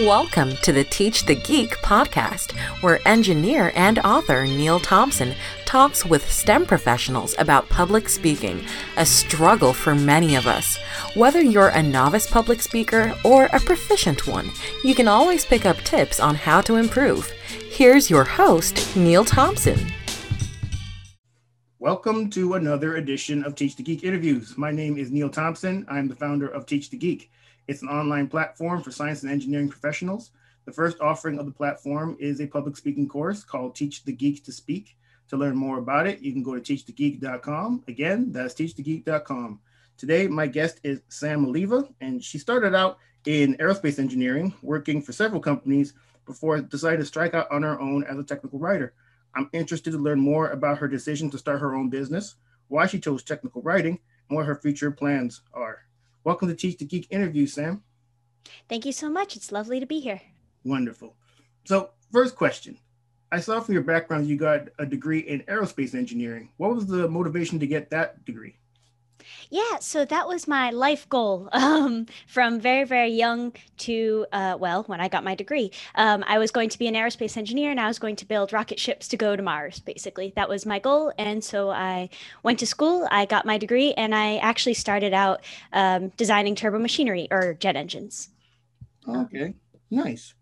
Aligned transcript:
Welcome 0.00 0.56
to 0.58 0.74
the 0.74 0.84
Teach 0.84 1.24
the 1.24 1.34
Geek 1.34 1.70
podcast, 1.78 2.52
where 2.82 3.00
engineer 3.08 3.72
and 3.74 3.98
author 4.00 4.44
Neil 4.44 4.78
Thompson 4.78 5.34
talks 5.64 6.04
with 6.04 6.30
STEM 6.30 6.66
professionals 6.66 7.34
about 7.38 7.70
public 7.70 8.10
speaking, 8.10 8.62
a 8.98 9.06
struggle 9.06 9.72
for 9.72 9.94
many 9.94 10.34
of 10.34 10.46
us. 10.46 10.76
Whether 11.14 11.40
you're 11.40 11.68
a 11.68 11.82
novice 11.82 12.30
public 12.30 12.60
speaker 12.60 13.14
or 13.24 13.46
a 13.46 13.60
proficient 13.60 14.26
one, 14.26 14.50
you 14.84 14.94
can 14.94 15.08
always 15.08 15.46
pick 15.46 15.64
up 15.64 15.78
tips 15.78 16.20
on 16.20 16.34
how 16.34 16.60
to 16.60 16.76
improve. 16.76 17.30
Here's 17.70 18.10
your 18.10 18.24
host, 18.24 18.94
Neil 18.98 19.24
Thompson. 19.24 19.80
Welcome 21.78 22.28
to 22.30 22.52
another 22.52 22.96
edition 22.96 23.42
of 23.44 23.54
Teach 23.54 23.76
the 23.76 23.82
Geek 23.82 24.04
interviews. 24.04 24.58
My 24.58 24.72
name 24.72 24.98
is 24.98 25.10
Neil 25.10 25.30
Thompson. 25.30 25.86
I'm 25.88 26.06
the 26.06 26.14
founder 26.14 26.48
of 26.48 26.66
Teach 26.66 26.90
the 26.90 26.98
Geek. 26.98 27.30
It's 27.68 27.82
an 27.82 27.88
online 27.88 28.28
platform 28.28 28.82
for 28.82 28.92
science 28.92 29.22
and 29.22 29.32
engineering 29.32 29.68
professionals. 29.68 30.30
The 30.66 30.72
first 30.72 31.00
offering 31.00 31.38
of 31.38 31.46
the 31.46 31.52
platform 31.52 32.16
is 32.20 32.40
a 32.40 32.46
public 32.46 32.76
speaking 32.76 33.08
course 33.08 33.42
called 33.42 33.74
Teach 33.74 34.04
the 34.04 34.12
Geek 34.12 34.44
to 34.44 34.52
Speak. 34.52 34.96
To 35.28 35.36
learn 35.36 35.56
more 35.56 35.78
about 35.78 36.06
it, 36.06 36.20
you 36.20 36.32
can 36.32 36.44
go 36.44 36.54
to 36.54 36.60
teachthegeek.com. 36.60 37.84
Again, 37.88 38.30
that's 38.30 38.54
teachthegeek.com. 38.54 39.60
Today, 39.96 40.28
my 40.28 40.46
guest 40.46 40.78
is 40.84 41.00
Sam 41.08 41.44
Oliva, 41.44 41.88
and 42.00 42.22
she 42.22 42.38
started 42.38 42.74
out 42.74 42.98
in 43.24 43.56
aerospace 43.56 43.98
engineering, 43.98 44.54
working 44.62 45.02
for 45.02 45.12
several 45.12 45.40
companies 45.40 45.94
before 46.26 46.60
deciding 46.60 47.00
to 47.00 47.06
strike 47.06 47.34
out 47.34 47.50
on 47.50 47.62
her 47.62 47.80
own 47.80 48.04
as 48.04 48.18
a 48.18 48.24
technical 48.24 48.60
writer. 48.60 48.94
I'm 49.34 49.50
interested 49.52 49.90
to 49.92 49.98
learn 49.98 50.20
more 50.20 50.50
about 50.50 50.78
her 50.78 50.88
decision 50.88 51.30
to 51.30 51.38
start 51.38 51.60
her 51.60 51.74
own 51.74 51.90
business, 51.90 52.36
why 52.68 52.86
she 52.86 53.00
chose 53.00 53.22
technical 53.22 53.62
writing, 53.62 53.98
and 54.28 54.36
what 54.36 54.46
her 54.46 54.56
future 54.56 54.90
plans 54.90 55.42
are. 55.52 55.80
Welcome 56.26 56.48
to 56.48 56.56
Teach 56.56 56.78
the 56.78 56.84
Geek 56.84 57.06
interview, 57.10 57.46
Sam. 57.46 57.84
Thank 58.68 58.84
you 58.84 58.90
so 58.90 59.08
much. 59.08 59.36
It's 59.36 59.52
lovely 59.52 59.78
to 59.78 59.86
be 59.86 60.00
here. 60.00 60.20
Wonderful. 60.64 61.14
So, 61.66 61.90
first 62.10 62.34
question. 62.34 62.78
I 63.30 63.38
saw 63.38 63.60
from 63.60 63.74
your 63.74 63.84
background 63.84 64.26
you 64.26 64.36
got 64.36 64.70
a 64.80 64.86
degree 64.86 65.20
in 65.20 65.42
aerospace 65.42 65.94
engineering. 65.94 66.48
What 66.56 66.74
was 66.74 66.86
the 66.86 67.08
motivation 67.08 67.60
to 67.60 67.66
get 67.68 67.90
that 67.90 68.24
degree? 68.24 68.56
Yeah, 69.50 69.78
so 69.80 70.04
that 70.04 70.28
was 70.28 70.48
my 70.48 70.70
life 70.70 71.08
goal 71.08 71.48
um, 71.52 72.06
from 72.26 72.60
very, 72.60 72.84
very 72.84 73.10
young 73.10 73.52
to, 73.78 74.26
uh, 74.32 74.56
well, 74.58 74.84
when 74.84 75.00
I 75.00 75.08
got 75.08 75.24
my 75.24 75.34
degree. 75.34 75.70
Um, 75.94 76.24
I 76.26 76.38
was 76.38 76.50
going 76.50 76.68
to 76.70 76.78
be 76.78 76.86
an 76.86 76.94
aerospace 76.94 77.36
engineer 77.36 77.70
and 77.70 77.80
I 77.80 77.88
was 77.88 77.98
going 77.98 78.16
to 78.16 78.26
build 78.26 78.52
rocket 78.52 78.78
ships 78.80 79.08
to 79.08 79.16
go 79.16 79.36
to 79.36 79.42
Mars, 79.42 79.80
basically. 79.80 80.32
That 80.36 80.48
was 80.48 80.66
my 80.66 80.78
goal. 80.78 81.12
And 81.18 81.42
so 81.42 81.70
I 81.70 82.08
went 82.42 82.58
to 82.60 82.66
school, 82.66 83.06
I 83.10 83.26
got 83.26 83.46
my 83.46 83.58
degree, 83.58 83.92
and 83.94 84.14
I 84.14 84.36
actually 84.38 84.74
started 84.74 85.14
out 85.14 85.42
um, 85.72 86.08
designing 86.16 86.54
turbo 86.54 86.78
machinery 86.78 87.28
or 87.30 87.54
jet 87.54 87.76
engines. 87.76 88.30
Okay, 89.08 89.54
nice. 89.90 90.34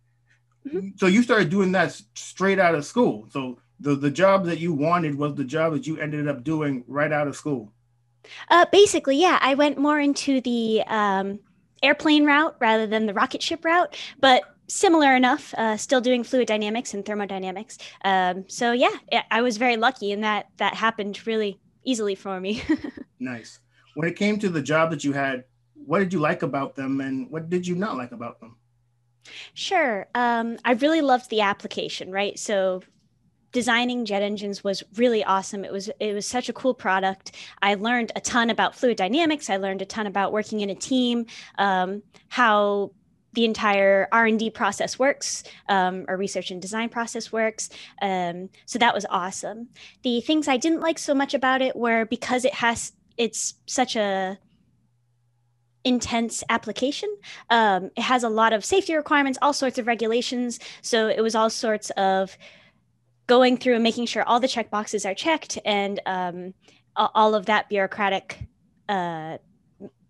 Mm-hmm. 0.66 0.88
So 0.96 1.06
you 1.06 1.22
started 1.22 1.50
doing 1.50 1.72
that 1.72 2.00
straight 2.14 2.58
out 2.58 2.74
of 2.74 2.86
school. 2.86 3.27
So 3.30 3.58
the, 3.80 3.94
the 3.94 4.10
job 4.10 4.46
that 4.46 4.58
you 4.58 4.72
wanted 4.72 5.16
was 5.16 5.34
the 5.34 5.44
job 5.44 5.74
that 5.74 5.86
you 5.86 5.98
ended 5.98 6.28
up 6.28 6.42
doing 6.42 6.84
right 6.86 7.12
out 7.12 7.28
of 7.28 7.36
school. 7.36 7.73
Uh, 8.50 8.67
basically, 8.72 9.17
yeah, 9.17 9.39
I 9.41 9.55
went 9.55 9.78
more 9.78 10.00
into 10.00 10.41
the 10.41 10.83
um, 10.86 11.41
airplane 11.83 12.25
route 12.25 12.56
rather 12.61 12.86
than 12.86 13.06
the 13.06 13.14
rocket 13.14 13.42
ship 13.42 13.64
route, 13.64 13.97
but 14.19 14.42
similar 14.69 15.14
enough. 15.14 15.55
Uh, 15.55 15.77
still 15.77 16.00
doing 16.00 16.25
fluid 16.25 16.48
dynamics 16.48 16.95
and 16.95 17.05
thermodynamics. 17.05 17.78
Um, 18.05 18.45
so 18.48 18.72
yeah, 18.72 18.97
I 19.30 19.42
was 19.42 19.56
very 19.56 19.77
lucky, 19.77 20.12
and 20.12 20.25
that 20.25 20.47
that 20.56 20.75
happened 20.75 21.27
really 21.27 21.61
easily 21.84 22.14
for 22.14 22.41
me. 22.41 22.62
nice. 23.20 23.61
When 23.95 24.08
it 24.08 24.17
came 24.17 24.39
to 24.41 24.48
the 24.48 24.62
job 24.62 24.91
that 24.91 25.05
you 25.05 25.12
had, 25.12 25.45
what 25.75 25.98
did 25.98 26.12
you 26.12 26.20
like 26.20 26.42
about 26.42 26.75
them, 26.75 27.00
and 27.00 27.30
what 27.30 27.50
did 27.50 27.67
you 27.67 27.75
not 27.75 27.97
like 27.97 28.12
about 28.12 28.41
them? 28.41 28.56
Sure. 29.55 30.06
Um, 30.14 30.58
I 30.64 30.72
really 30.72 31.00
loved 31.00 31.30
the 31.30 31.41
application, 31.41 32.11
right? 32.11 32.39
So 32.39 32.83
designing 33.55 34.05
jet 34.05 34.20
engines 34.20 34.62
was 34.62 34.83
really 34.97 35.24
awesome. 35.24 35.64
It 35.64 35.72
was 35.72 35.88
it 35.98 36.12
was 36.12 36.27
such 36.27 36.50
a 36.50 36.52
cool 36.52 36.74
product. 36.74 37.33
I 37.62 37.74
learned 37.77 38.12
a 38.14 38.20
ton 38.20 38.51
about 38.51 38.74
fluid 38.74 38.98
dynamics. 38.98 39.48
I 39.48 39.56
learned 39.56 39.80
a 39.80 39.86
ton 39.86 40.06
about 40.06 40.33
working 40.33 40.61
in 40.61 40.68
a 40.68 40.74
team, 40.74 41.27
um, 41.56 42.02
how 42.28 42.90
the 43.33 43.45
entire 43.45 44.06
r&d 44.12 44.48
process 44.51 44.96
works 44.96 45.42
um, 45.68 46.05
or 46.06 46.17
research 46.17 46.52
and 46.52 46.62
design 46.62 46.89
process 46.89 47.33
works 47.33 47.68
um, 48.01 48.48
so 48.64 48.78
that 48.78 48.95
was 48.95 49.05
awesome 49.11 49.68
the 50.05 50.20
things 50.20 50.46
i 50.46 50.57
didn't 50.57 50.80
like 50.80 51.01
so 51.01 51.12
much 51.12 51.34
about 51.34 51.61
it 51.61 51.74
were 51.74 52.05
because 52.05 52.45
it 52.45 52.55
has 52.55 52.92
it's 53.17 53.55
such 53.67 53.96
a 53.96 54.39
intense 55.84 56.42
application. 56.48 57.14
Um, 57.51 57.90
it 57.96 58.02
has 58.02 58.23
a 58.24 58.28
lot 58.28 58.52
of 58.52 58.64
safety 58.64 58.95
requirements, 58.95 59.39
all 59.42 59.52
sorts 59.52 59.78
of 59.78 59.86
regulations. 59.86 60.58
So 60.80 61.08
it 61.08 61.20
was 61.20 61.34
all 61.34 61.51
sorts 61.51 61.90
of 61.90 62.36
going 63.27 63.57
through 63.57 63.74
and 63.74 63.83
making 63.83 64.07
sure 64.07 64.23
all 64.23 64.40
the 64.40 64.48
check 64.48 64.70
boxes 64.70 65.07
are 65.07 65.14
checked 65.14 65.58
and 65.64 66.01
um, 66.07 66.55
all 66.96 67.35
of 67.35 67.46
that 67.46 67.68
bureaucratic 67.68 68.39
uh, 68.89 69.39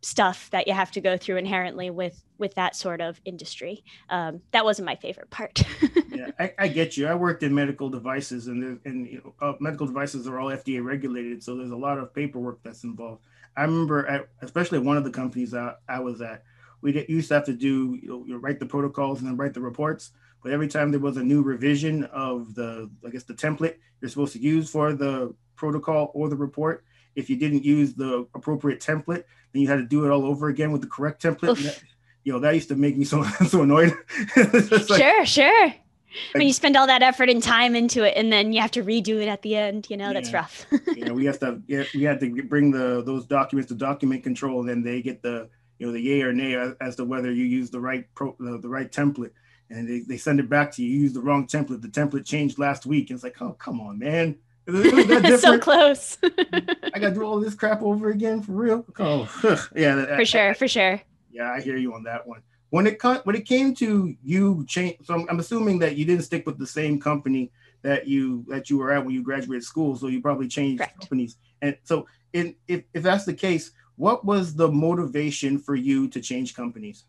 stuff 0.05 0.51
that 0.51 0.69
you 0.69 0.75
have 0.75 0.91
to 0.91 1.01
go 1.01 1.17
through 1.17 1.37
inherently 1.37 1.91
with 1.91 2.23
with 2.37 2.55
that 2.57 2.77
sort 2.77 3.01
of 3.01 3.21
industry. 3.25 3.85
Um, 4.11 4.43
that 4.51 4.65
wasn't 4.65 4.87
my 4.87 4.97
favorite 4.97 5.31
part. 5.31 5.63
yeah, 6.11 6.31
I, 6.39 6.53
I, 6.59 6.69
get 6.69 6.97
you. 6.97 7.07
I 7.07 7.15
worked 7.15 7.43
in 7.43 7.55
medical 7.55 7.89
devices, 7.89 8.49
and 8.49 8.81
and 8.85 9.07
you 9.07 9.23
know, 9.25 9.35
uh, 9.41 9.55
medical 9.61 9.87
devices 9.87 10.27
are 10.27 10.39
all 10.39 10.49
FDA 10.49 10.85
regulated, 10.85 11.43
so 11.43 11.57
there's 11.57 11.71
a 11.71 11.77
lot 11.77 11.99
of 11.99 12.13
paperwork 12.13 12.63
that's 12.63 12.85
involved. 12.85 13.25
I 13.57 13.63
remember, 13.63 14.07
at, 14.07 14.29
especially 14.43 14.81
one 14.81 14.97
of 14.97 15.05
the 15.05 15.11
companies 15.11 15.55
I, 15.55 15.75
I 15.89 16.01
was 16.01 16.21
at, 16.21 16.43
we 16.81 17.05
used 17.09 17.29
to 17.29 17.35
have 17.35 17.45
to 17.45 17.53
do 17.53 17.99
you 18.03 18.25
know, 18.27 18.37
write 18.37 18.59
the 18.59 18.67
protocols 18.67 19.21
and 19.21 19.29
then 19.29 19.37
write 19.37 19.55
the 19.55 19.61
reports. 19.61 20.11
But 20.45 20.53
every 20.53 20.69
time 20.69 20.91
there 20.91 21.01
was 21.01 21.17
a 21.17 21.25
new 21.25 21.43
revision 21.43 22.05
of 22.05 22.55
the, 22.55 22.91
I 23.05 23.09
guess, 23.09 23.25
the 23.25 23.33
template 23.33 23.77
you're 24.01 24.11
supposed 24.11 24.35
to 24.35 24.39
use 24.39 24.71
for 24.71 24.93
the 24.93 25.35
protocol 25.57 26.11
or 26.13 26.29
the 26.29 26.37
report, 26.37 26.85
if 27.17 27.31
you 27.31 27.37
didn't 27.37 27.65
use 27.65 27.95
the 27.95 28.29
appropriate 28.35 28.81
template, 28.81 29.25
then 29.53 29.63
you 29.63 29.69
had 29.69 29.77
to 29.77 29.87
do 29.87 30.05
it 30.05 30.11
all 30.11 30.27
over 30.27 30.49
again 30.49 30.71
with 30.71 30.83
the 30.83 30.87
correct 30.87 31.23
template. 31.23 31.63
That, 31.63 31.83
you 32.25 32.33
know, 32.35 32.41
that 32.41 32.55
used 32.55 32.69
to 32.69 32.77
make 32.77 32.95
me 32.95 33.05
so 33.07 33.23
so 33.23 33.63
annoyed. 33.63 33.97
like, 34.37 35.01
sure, 35.01 35.25
sure. 35.25 35.67
Like, 35.67 35.81
when 36.35 36.47
you 36.47 36.53
spend 36.53 36.77
all 36.77 36.87
that 36.89 37.03
effort 37.03 37.31
and 37.31 37.43
time 37.43 37.75
into 37.75 38.05
it, 38.05 38.13
and 38.15 38.31
then 38.31 38.53
you 38.53 38.61
have 38.61 38.71
to 38.73 38.85
redo 38.85 39.23
it 39.23 39.29
at 39.29 39.41
the 39.41 39.57
end, 39.57 39.89
you 39.89 39.97
know, 39.97 40.09
yeah, 40.09 40.13
that's 40.13 40.33
rough. 40.33 40.67
yeah, 40.95 41.11
we 41.11 41.25
have 41.25 41.41
to. 41.41 41.63
Yeah, 41.67 41.85
we 41.95 42.03
had 42.03 42.21
to 42.21 42.43
bring 42.43 42.71
the 42.71 43.03
those 43.03 43.25
documents 43.25 43.71
to 43.71 43.75
document 43.75 44.23
control, 44.23 44.61
and 44.61 44.69
then 44.69 44.83
they 44.83 45.01
get 45.01 45.23
the 45.23 45.49
you 45.79 45.87
know 45.87 45.93
the 45.93 46.01
yay 46.01 46.21
or 46.21 46.35
nay 46.35 46.55
as, 46.83 46.97
to 46.97 47.05
whether 47.07 47.33
you 47.33 47.45
use 47.45 47.71
the 47.71 47.81
right 47.81 48.07
pro, 48.15 48.37
the, 48.39 48.59
the 48.59 48.69
right 48.69 48.93
template 48.93 49.31
and 49.71 49.89
they, 49.89 50.01
they 50.01 50.17
send 50.17 50.41
it 50.41 50.49
back 50.49 50.73
to 50.73 50.83
you. 50.83 50.91
You 50.91 51.01
use 51.01 51.13
the 51.13 51.21
wrong 51.21 51.47
template. 51.47 51.83
The 51.83 51.89
template 51.89 52.25
changed 52.25 52.59
last 52.59 52.87
week. 52.87 53.11
And 53.11 53.17
it's 53.17 53.25
like, 53.25 53.41
oh, 53.41 53.53
come 53.53 53.81
on, 53.81 53.99
man. 53.99 54.37
so 55.39 55.59
close. 55.59 56.19
I 56.23 56.99
got 56.99 57.11
to 57.11 57.15
do 57.15 57.23
all 57.23 57.41
this 57.41 57.55
crap 57.55 57.83
over 57.83 58.11
again 58.11 58.43
for 58.43 58.53
real. 58.53 58.85
Oh, 58.99 59.23
yeah. 59.75 60.17
For 60.17 60.25
sure, 60.25 60.51
I, 60.51 60.55
for 60.55 60.69
sure. 60.69 61.01
Yeah, 61.31 61.51
I 61.51 61.61
hear 61.61 61.77
you 61.77 61.95
on 61.95 62.05
that 62.05 62.27
one. 62.27 62.41
When 62.71 62.87
it 62.87 63.01
when 63.25 63.37
it 63.37 63.47
came 63.47 63.75
to 63.77 64.17
you 64.23 64.65
change, 64.67 64.97
so 65.05 65.15
I'm, 65.15 65.27
I'm 65.29 65.39
assuming 65.39 65.79
that 65.81 65.97
you 65.97 66.05
didn't 66.05 66.25
stick 66.25 66.45
with 66.45 66.59
the 66.59 66.67
same 66.67 66.99
company 66.99 67.53
that 67.83 68.09
you 68.09 68.45
that 68.49 68.69
you 68.69 68.79
were 68.79 68.91
at 68.91 69.05
when 69.05 69.15
you 69.15 69.23
graduated 69.23 69.63
school. 69.63 69.97
So 69.97 70.09
you 70.09 70.21
probably 70.21 70.49
changed 70.49 70.81
Correct. 70.81 70.99
companies. 70.99 71.37
And 71.63 71.77
so, 71.85 72.09
in, 72.33 72.57
if 72.67 72.83
if 72.95 73.03
that's 73.03 73.25
the 73.25 73.35
case, 73.35 73.71
what 73.97 74.25
was 74.25 74.55
the 74.55 74.69
motivation 74.69 75.59
for 75.59 75.77
you 75.77 76.09
to 76.09 76.21
change 76.21 76.57
companies? 76.57 77.05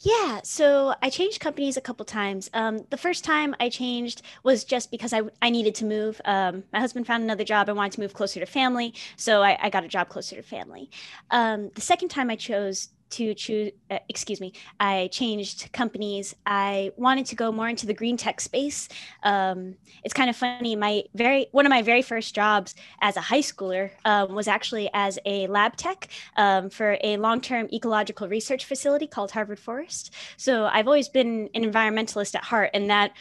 Yeah, 0.00 0.40
so 0.44 0.94
I 1.02 1.10
changed 1.10 1.40
companies 1.40 1.76
a 1.76 1.80
couple 1.80 2.04
times. 2.04 2.50
Um, 2.54 2.86
the 2.90 2.96
first 2.96 3.24
time 3.24 3.54
I 3.58 3.68
changed 3.68 4.22
was 4.42 4.64
just 4.64 4.90
because 4.90 5.12
I, 5.12 5.22
I 5.42 5.50
needed 5.50 5.74
to 5.76 5.84
move. 5.84 6.20
Um, 6.24 6.64
my 6.72 6.80
husband 6.80 7.06
found 7.06 7.22
another 7.22 7.44
job. 7.44 7.68
I 7.68 7.72
wanted 7.72 7.92
to 7.92 8.00
move 8.00 8.14
closer 8.14 8.40
to 8.40 8.46
family, 8.46 8.94
so 9.16 9.42
I, 9.42 9.58
I 9.60 9.70
got 9.70 9.84
a 9.84 9.88
job 9.88 10.08
closer 10.08 10.36
to 10.36 10.42
family. 10.42 10.90
Um, 11.30 11.70
the 11.74 11.80
second 11.80 12.08
time 12.08 12.30
I 12.30 12.36
chose 12.36 12.88
to 13.10 13.34
choose, 13.34 13.72
uh, 13.90 13.98
excuse 14.08 14.40
me, 14.40 14.52
I 14.80 15.08
changed 15.12 15.72
companies. 15.72 16.34
I 16.46 16.92
wanted 16.96 17.26
to 17.26 17.36
go 17.36 17.52
more 17.52 17.68
into 17.68 17.86
the 17.86 17.94
green 17.94 18.16
tech 18.16 18.40
space. 18.40 18.88
Um, 19.22 19.76
it's 20.02 20.14
kind 20.14 20.30
of 20.30 20.36
funny. 20.36 20.76
My 20.76 21.04
very 21.14 21.46
one 21.52 21.66
of 21.66 21.70
my 21.70 21.82
very 21.82 22.02
first 22.02 22.34
jobs 22.34 22.74
as 23.00 23.16
a 23.16 23.20
high 23.20 23.40
schooler 23.40 23.90
um, 24.04 24.34
was 24.34 24.48
actually 24.48 24.90
as 24.94 25.18
a 25.24 25.46
lab 25.46 25.76
tech 25.76 26.08
um, 26.36 26.70
for 26.70 26.98
a 27.02 27.16
long 27.16 27.40
term 27.40 27.68
ecological 27.72 28.28
research 28.28 28.64
facility 28.64 29.06
called 29.06 29.30
Harvard 29.30 29.58
Forest. 29.58 30.12
So 30.36 30.64
I've 30.66 30.86
always 30.86 31.08
been 31.08 31.50
an 31.54 31.62
environmentalist 31.62 32.34
at 32.34 32.44
heart, 32.44 32.70
and 32.74 32.90
that 32.90 33.12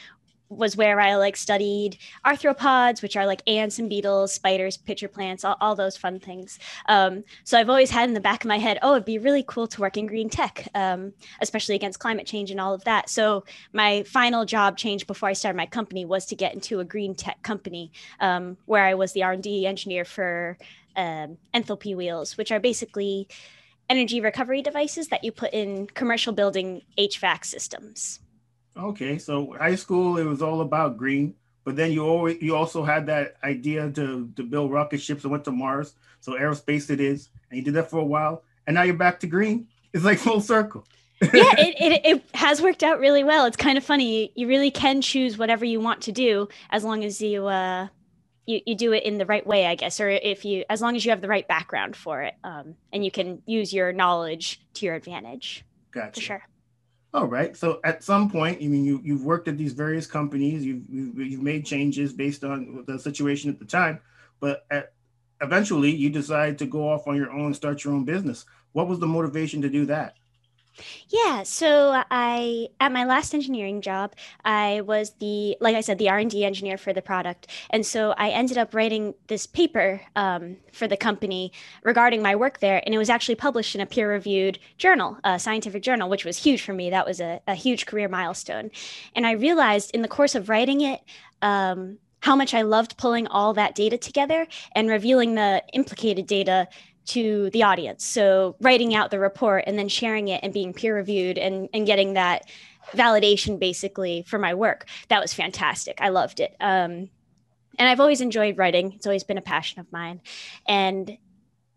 was 0.49 0.77
where 0.77 0.99
I 0.99 1.15
like 1.15 1.35
studied 1.35 1.97
arthropods, 2.25 3.01
which 3.01 3.15
are 3.15 3.25
like 3.25 3.41
ants 3.47 3.79
and 3.79 3.89
beetles, 3.89 4.33
spiders, 4.33 4.77
pitcher 4.77 5.07
plants, 5.07 5.43
all, 5.43 5.57
all 5.59 5.75
those 5.75 5.97
fun 5.97 6.19
things. 6.19 6.59
Um, 6.87 7.23
so 7.43 7.59
I've 7.59 7.69
always 7.69 7.89
had 7.89 8.07
in 8.07 8.13
the 8.13 8.19
back 8.19 8.43
of 8.43 8.47
my 8.47 8.57
head, 8.57 8.79
oh, 8.81 8.93
it'd 8.93 9.05
be 9.05 9.17
really 9.17 9.43
cool 9.47 9.67
to 9.67 9.81
work 9.81 9.97
in 9.97 10.05
green 10.05 10.29
tech, 10.29 10.67
um, 10.75 11.13
especially 11.41 11.75
against 11.75 11.99
climate 11.99 12.27
change 12.27 12.51
and 12.51 12.59
all 12.59 12.73
of 12.73 12.83
that. 12.83 13.09
So 13.09 13.45
my 13.73 14.03
final 14.03 14.45
job 14.45 14.77
change 14.77 15.07
before 15.07 15.29
I 15.29 15.33
started 15.33 15.57
my 15.57 15.65
company 15.65 16.05
was 16.05 16.25
to 16.27 16.35
get 16.35 16.53
into 16.53 16.79
a 16.79 16.85
green 16.85 17.15
tech 17.15 17.41
company 17.41 17.91
um, 18.19 18.57
where 18.65 18.85
I 18.85 18.93
was 18.93 19.13
the 19.13 19.23
R&D 19.23 19.65
engineer 19.65 20.05
for 20.05 20.57
um, 20.95 21.37
enthalpy 21.53 21.95
wheels, 21.95 22.37
which 22.37 22.51
are 22.51 22.59
basically 22.59 23.27
energy 23.89 24.21
recovery 24.21 24.61
devices 24.61 25.09
that 25.09 25.23
you 25.23 25.31
put 25.31 25.53
in 25.53 25.87
commercial 25.87 26.33
building 26.33 26.81
HVAC 26.97 27.45
systems. 27.45 28.19
Okay, 28.75 29.17
so 29.19 29.53
high 29.57 29.75
school 29.75 30.17
it 30.17 30.25
was 30.25 30.41
all 30.41 30.61
about 30.61 30.97
green, 30.97 31.35
but 31.63 31.75
then 31.75 31.91
you 31.91 32.05
always 32.05 32.41
you 32.41 32.55
also 32.55 32.83
had 32.83 33.05
that 33.07 33.35
idea 33.43 33.89
to 33.91 34.29
to 34.35 34.43
build 34.43 34.71
rocket 34.71 34.99
ships 35.01 35.23
and 35.23 35.31
went 35.31 35.45
to 35.45 35.51
Mars. 35.51 35.93
So 36.21 36.33
aerospace 36.33 36.89
it 36.89 36.99
is, 36.99 37.29
and 37.49 37.57
you 37.57 37.63
did 37.63 37.75
that 37.75 37.89
for 37.89 37.99
a 37.99 38.05
while, 38.05 38.43
and 38.65 38.73
now 38.73 38.83
you're 38.83 38.95
back 38.95 39.19
to 39.21 39.27
green. 39.27 39.67
It's 39.93 40.03
like 40.03 40.17
full 40.17 40.41
circle. 40.41 40.85
yeah, 41.21 41.53
it, 41.57 41.75
it, 41.79 42.05
it 42.05 42.23
has 42.33 42.61
worked 42.61 42.83
out 42.83 42.99
really 42.99 43.23
well. 43.23 43.45
It's 43.45 43.57
kind 43.57 43.77
of 43.77 43.83
funny. 43.83 44.31
You 44.35 44.47
really 44.47 44.71
can 44.71 45.01
choose 45.01 45.37
whatever 45.37 45.63
you 45.65 45.79
want 45.79 46.01
to 46.03 46.11
do 46.11 46.47
as 46.71 46.83
long 46.83 47.03
as 47.03 47.21
you 47.21 47.45
uh, 47.47 47.87
you, 48.45 48.61
you 48.65 48.75
do 48.75 48.91
it 48.93 49.03
in 49.03 49.17
the 49.17 49.25
right 49.25 49.45
way, 49.45 49.65
I 49.65 49.75
guess, 49.75 49.99
or 49.99 50.09
if 50.09 50.45
you 50.45 50.65
as 50.69 50.81
long 50.81 50.95
as 50.95 51.05
you 51.05 51.11
have 51.11 51.21
the 51.21 51.27
right 51.27 51.47
background 51.47 51.95
for 51.95 52.23
it, 52.23 52.33
um, 52.43 52.75
and 52.91 53.05
you 53.05 53.11
can 53.11 53.41
use 53.45 53.71
your 53.71 53.93
knowledge 53.93 54.61
to 54.75 54.85
your 54.85 54.95
advantage. 54.95 55.63
Gotcha. 55.91 56.13
For 56.13 56.21
sure. 56.21 56.47
All 57.13 57.27
right. 57.27 57.55
So 57.55 57.79
at 57.83 58.03
some 58.03 58.29
point, 58.29 58.57
I 58.61 58.67
mean, 58.67 58.83
you 58.83 58.99
you've 59.03 59.23
worked 59.23 59.47
at 59.47 59.57
these 59.57 59.73
various 59.73 60.07
companies, 60.07 60.65
you've, 60.65 60.83
you've 60.89 61.43
made 61.43 61.65
changes 61.65 62.11
based 62.11 62.43
on 62.43 62.85
the 62.87 62.97
situation 62.97 63.51
at 63.51 63.59
the 63.59 63.65
time, 63.65 63.99
but 64.39 64.65
at, 64.71 64.93
eventually 65.39 65.91
you 65.91 66.09
decide 66.09 66.57
to 66.57 66.65
go 66.65 66.89
off 66.89 67.07
on 67.07 67.15
your 67.15 67.31
own, 67.31 67.53
start 67.53 67.83
your 67.83 67.93
own 67.93 68.03
business. 68.03 68.45
What 68.71 68.87
was 68.87 68.99
the 68.99 69.05
motivation 69.05 69.61
to 69.61 69.69
do 69.69 69.85
that? 69.85 70.15
Yeah, 71.09 71.43
so 71.43 72.03
I 72.09 72.69
at 72.79 72.91
my 72.91 73.05
last 73.05 73.33
engineering 73.33 73.81
job, 73.81 74.15
I 74.43 74.81
was 74.81 75.11
the 75.19 75.55
like 75.61 75.75
I 75.75 75.81
said 75.81 75.97
the 75.97 76.09
R 76.09 76.17
and 76.17 76.31
D 76.31 76.43
engineer 76.43 76.77
for 76.77 76.93
the 76.93 77.01
product, 77.01 77.47
and 77.69 77.85
so 77.85 78.13
I 78.17 78.29
ended 78.29 78.57
up 78.57 78.73
writing 78.73 79.13
this 79.27 79.45
paper 79.45 80.01
um, 80.15 80.57
for 80.71 80.87
the 80.87 80.97
company 80.97 81.51
regarding 81.83 82.21
my 82.21 82.35
work 82.35 82.59
there, 82.59 82.81
and 82.85 82.95
it 82.95 82.97
was 82.97 83.09
actually 83.09 83.35
published 83.35 83.75
in 83.75 83.81
a 83.81 83.85
peer-reviewed 83.85 84.59
journal, 84.77 85.17
a 85.23 85.37
scientific 85.37 85.83
journal, 85.83 86.09
which 86.09 86.25
was 86.25 86.43
huge 86.43 86.61
for 86.61 86.73
me. 86.73 86.89
That 86.89 87.05
was 87.05 87.19
a, 87.19 87.41
a 87.47 87.55
huge 87.55 87.85
career 87.85 88.07
milestone, 88.07 88.71
and 89.15 89.27
I 89.27 89.33
realized 89.33 89.91
in 89.93 90.01
the 90.01 90.07
course 90.07 90.35
of 90.35 90.49
writing 90.49 90.81
it. 90.81 91.01
Um, 91.41 91.99
how 92.21 92.37
much 92.37 92.53
I 92.53 92.61
loved 92.61 92.97
pulling 92.97 93.27
all 93.27 93.53
that 93.55 93.75
data 93.75 93.97
together 93.97 94.47
and 94.71 94.89
revealing 94.89 95.35
the 95.35 95.61
implicated 95.73 96.25
data 96.25 96.69
to 97.05 97.49
the 97.51 97.63
audience. 97.63 98.05
So 98.05 98.55
writing 98.61 98.95
out 98.95 99.11
the 99.11 99.19
report 99.19 99.63
and 99.67 99.77
then 99.77 99.87
sharing 99.87 100.27
it 100.27 100.39
and 100.43 100.53
being 100.53 100.73
peer 100.73 100.95
reviewed 100.95 101.37
and, 101.37 101.69
and 101.73 101.85
getting 101.85 102.13
that 102.13 102.49
validation 102.93 103.59
basically 103.59 104.23
for 104.27 104.37
my 104.37 104.53
work. 104.53 104.87
That 105.09 105.21
was 105.21 105.33
fantastic. 105.33 105.97
I 105.99 106.09
loved 106.09 106.39
it. 106.39 106.55
Um, 106.59 107.09
and 107.79 107.89
I've 107.89 107.99
always 107.99 108.21
enjoyed 108.21 108.57
writing. 108.57 108.93
It's 108.93 109.05
always 109.05 109.23
been 109.23 109.37
a 109.37 109.41
passion 109.41 109.79
of 109.79 109.91
mine. 109.91 110.21
And 110.67 111.17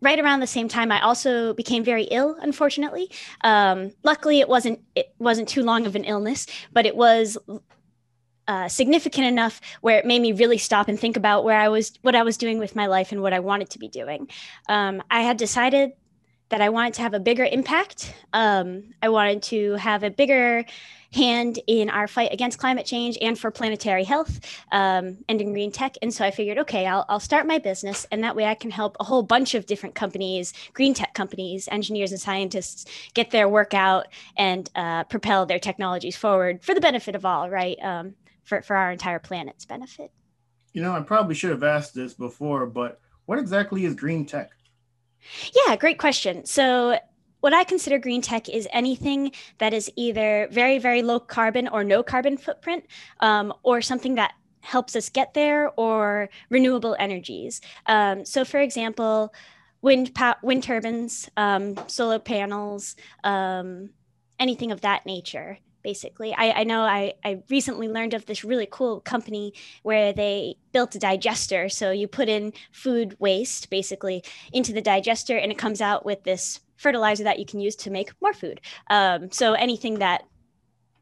right 0.03 0.19
around 0.19 0.41
the 0.41 0.47
same 0.47 0.69
time, 0.69 0.93
I 0.93 1.01
also 1.01 1.55
became 1.55 1.85
very 1.85 2.05
ill. 2.05 2.37
Unfortunately, 2.41 3.11
um, 3.43 3.93
luckily 4.03 4.41
it 4.41 4.49
wasn't 4.49 4.81
it 4.95 5.15
wasn't 5.19 5.49
too 5.49 5.63
long 5.63 5.87
of 5.87 5.97
an 5.97 6.05
illness, 6.05 6.47
but 6.73 6.87
it 6.87 6.97
was 6.97 7.39
uh, 8.49 8.69
significant 8.69 9.27
enough 9.27 9.61
where 9.81 9.99
it 9.99 10.07
made 10.07 10.21
me 10.23 10.33
really 10.33 10.59
stop 10.59 10.89
and 10.89 10.99
think 10.99 11.17
about 11.17 11.45
where 11.45 11.59
I 11.59 11.69
was, 11.69 11.93
what 12.03 12.15
I 12.15 12.23
was 12.23 12.37
doing 12.37 12.59
with 12.59 12.77
my 12.77 12.87
life, 12.87 13.13
and 13.13 13.23
what 13.23 13.33
I 13.33 13.41
wanted 13.41 13.71
to 13.71 13.79
be 13.79 13.89
doing. 13.89 14.29
Um, 14.69 15.03
I 15.11 15.23
had 15.23 15.37
decided 15.37 15.93
that 16.49 16.61
I 16.61 16.69
wanted 16.69 16.95
to 16.95 17.03
have 17.03 17.15
a 17.15 17.21
bigger 17.21 17.45
impact. 17.45 18.15
Um, 18.33 18.95
I 19.03 19.09
wanted 19.09 19.43
to 19.45 19.73
have 19.75 20.05
a 20.05 20.11
bigger 20.11 20.65
hand 21.13 21.59
in 21.67 21.89
our 21.89 22.07
fight 22.07 22.33
against 22.33 22.59
climate 22.59 22.85
change 22.85 23.17
and 23.21 23.39
for 23.39 23.51
planetary 23.51 24.05
health 24.05 24.39
um, 24.71 25.19
and 25.29 25.41
in 25.41 25.53
green 25.53 25.73
tech. 25.73 25.97
And 26.03 26.13
so 26.13 26.25
I 26.25 26.31
figured, 26.31 26.59
okay, 26.59 26.87
I'll, 26.87 27.05
I'll 27.09 27.21
start 27.21 27.47
my 27.47 27.59
business, 27.59 28.07
and 28.13 28.23
that 28.23 28.37
way 28.37 28.45
I 28.45 28.55
can 28.55 28.71
help 28.71 28.97
a 29.01 29.05
whole 29.05 29.23
bunch 29.23 29.55
of 29.55 29.67
different 29.67 29.95
companies, 29.95 30.53
green 30.73 30.95
tech 30.95 31.15
companies, 31.15 31.69
engineers 31.73 32.13
and 32.13 32.21
scientists 32.21 32.85
get 33.15 33.31
their 33.31 33.49
work 33.49 33.75
out 33.75 34.07
and 34.37 34.71
uh, 34.77 35.05
propel 35.05 35.47
their 35.47 35.59
technologies 35.59 36.17
forward 36.17 36.63
for 36.63 36.75
the 36.75 36.81
benefit 36.81 37.15
of 37.15 37.25
all, 37.25 37.51
right? 37.51 37.79
Um, 37.83 38.15
for, 38.47 38.63
for 38.63 38.77
our 38.77 38.91
entire 38.91 39.19
planet's 39.19 39.67
benefit. 39.67 40.11
You 40.73 40.83
know, 40.83 40.93
I 40.93 41.01
probably 41.01 41.35
should 41.35 41.51
have 41.51 41.63
asked 41.63 41.95
this 41.95 42.15
before, 42.15 42.67
but 42.67 43.01
what 43.27 43.39
exactly 43.39 43.85
is 43.85 43.95
green 43.95 44.25
tech? 44.25 44.51
Yeah, 45.67 45.77
great 45.77 45.99
question. 45.99 46.47
So, 46.47 46.99
what 47.41 47.53
I 47.53 47.65
consider 47.65 47.99
green 47.99 48.23
tech 48.23 48.49
is 48.49 48.67
anything 48.73 49.33
that 49.59 49.75
is 49.75 49.91
either 49.95 50.49
very, 50.51 50.79
very 50.79 51.03
low 51.03 51.21
carbon 51.21 51.69
or 51.69 51.85
no 51.85 52.03
carbon 52.03 52.37
footprint, 52.37 52.85
um, 53.21 53.53
or 53.63 53.83
something 53.83 54.15
that 54.15 54.33
helps 54.61 54.97
us 54.97 55.09
get 55.09 55.35
there, 55.35 55.71
or 55.77 56.29
renewable 56.51 56.97
energies. 56.99 57.61
Um, 57.87 58.25
so, 58.25 58.45
for 58.45 58.59
example, 58.59 59.33
wind 59.83 60.15
pa- 60.15 60.39
wind 60.43 60.63
turbines, 60.63 61.29
um, 61.37 61.77
solar 61.89 62.19
panels, 62.19 62.97
um, 63.25 63.91
anything 64.39 64.73
of 64.73 64.83
that 64.83 65.07
nature 65.07 65.59
basically. 65.87 66.35
I, 66.35 66.51
I 66.51 66.65
know 66.65 66.81
I, 66.81 67.15
I 67.25 67.39
recently 67.49 67.87
learned 67.87 68.13
of 68.13 68.27
this 68.27 68.43
really 68.43 68.67
cool 68.69 68.99
company 69.03 69.53
where 69.85 70.13
they 70.13 70.57
built 70.73 70.97
a 70.97 70.99
digester. 70.99 71.69
So 71.69 71.93
you 71.93 72.09
put 72.09 72.29
in 72.29 72.53
food 72.73 73.15
waste 73.21 73.71
basically 73.71 74.25
into 74.53 74.73
the 74.73 74.83
digester 74.83 75.37
and 75.39 75.53
it 75.53 75.59
comes 75.59 75.81
out 75.81 76.05
with 76.05 76.25
this 76.25 76.59
fertilizer 76.77 77.23
that 77.23 77.39
you 77.39 77.47
can 77.47 77.61
use 77.61 77.77
to 77.77 77.91
make 77.93 78.11
more 78.21 78.33
food. 78.33 78.61
Um, 78.91 79.31
so 79.31 79.53
anything 79.53 80.01
that 80.01 80.25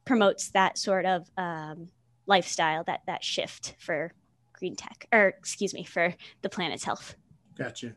promotes 0.04 0.50
that 0.50 0.76
sort 0.76 1.06
of 1.06 1.30
um, 1.38 1.88
lifestyle, 2.26 2.84
that 2.84 3.00
that 3.06 3.24
shift 3.24 3.76
for 3.78 4.12
green 4.52 4.76
tech, 4.76 5.08
or 5.14 5.28
excuse 5.28 5.72
me, 5.72 5.84
for 5.84 6.14
the 6.42 6.50
planet's 6.50 6.84
health. 6.84 7.16
Gotcha. 7.56 7.94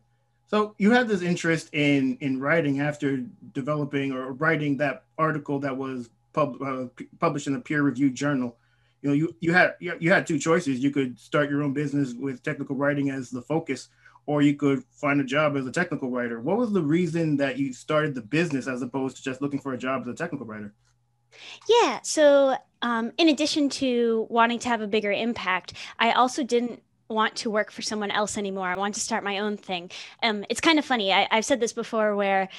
So 0.50 0.74
you 0.78 0.92
had 0.92 1.10
this 1.10 1.22
interest 1.22 1.70
in 1.74 2.18
in 2.22 2.40
writing 2.40 2.80
after 2.80 3.18
developing 3.52 4.14
or 4.14 4.32
writing 4.32 4.78
that 4.78 5.04
article 5.18 5.60
that 5.60 5.76
was 5.76 6.10
pub, 6.38 6.62
uh, 6.62 6.86
published 7.20 7.48
in 7.48 7.56
a 7.56 7.60
peer-reviewed 7.60 8.14
journal. 8.14 8.58
You 9.02 9.10
know, 9.10 9.16
you 9.16 9.36
you 9.40 9.54
had 9.54 9.76
you 9.80 10.12
had 10.12 10.28
two 10.28 10.40
choices. 10.40 10.80
You 10.80 10.92
could 10.92 11.20
start 11.20 11.50
your 11.50 11.64
own 11.64 11.74
business 11.74 12.14
with 12.14 12.44
technical 12.44 12.76
writing 12.76 13.10
as 13.10 13.30
the 13.30 13.42
focus, 13.42 13.90
or 14.26 14.42
you 14.42 14.56
could 14.56 14.84
find 14.92 15.20
a 15.20 15.24
job 15.24 15.58
as 15.58 15.66
a 15.66 15.72
technical 15.72 16.10
writer. 16.10 16.40
What 16.40 16.58
was 16.58 16.72
the 16.72 16.82
reason 16.82 17.38
that 17.38 17.58
you 17.58 17.74
started 17.74 18.14
the 18.14 18.22
business 18.22 18.68
as 18.68 18.82
opposed 18.82 19.18
to 19.18 19.24
just 19.24 19.42
looking 19.42 19.60
for 19.60 19.74
a 19.74 19.78
job 19.78 20.02
as 20.02 20.08
a 20.08 20.14
technical 20.14 20.46
writer? 20.46 20.74
Yeah. 21.68 22.00
So, 22.04 22.56
um, 22.82 23.12
in 23.18 23.30
addition 23.30 23.70
to 23.82 24.28
wanting 24.30 24.60
to 24.60 24.70
have 24.70 24.82
a 24.82 24.88
bigger 24.88 25.12
impact, 25.12 25.74
I 26.00 26.12
also 26.12 26.44
didn't 26.44 26.82
want 27.10 27.36
to 27.38 27.50
work 27.50 27.72
for 27.72 27.82
someone 27.82 28.12
else 28.12 28.38
anymore. 28.38 28.68
I 28.68 28.78
want 28.78 28.96
to 28.96 29.00
start 29.00 29.24
my 29.24 29.40
own 29.40 29.58
thing. 29.58 29.92
Um, 30.24 30.46
it's 30.50 30.62
kind 30.62 30.78
of 30.78 30.86
funny. 30.86 31.14
I, 31.14 31.28
have 31.32 31.46
said 31.46 31.60
this 31.60 31.74
before 31.74 32.16
where 32.16 32.50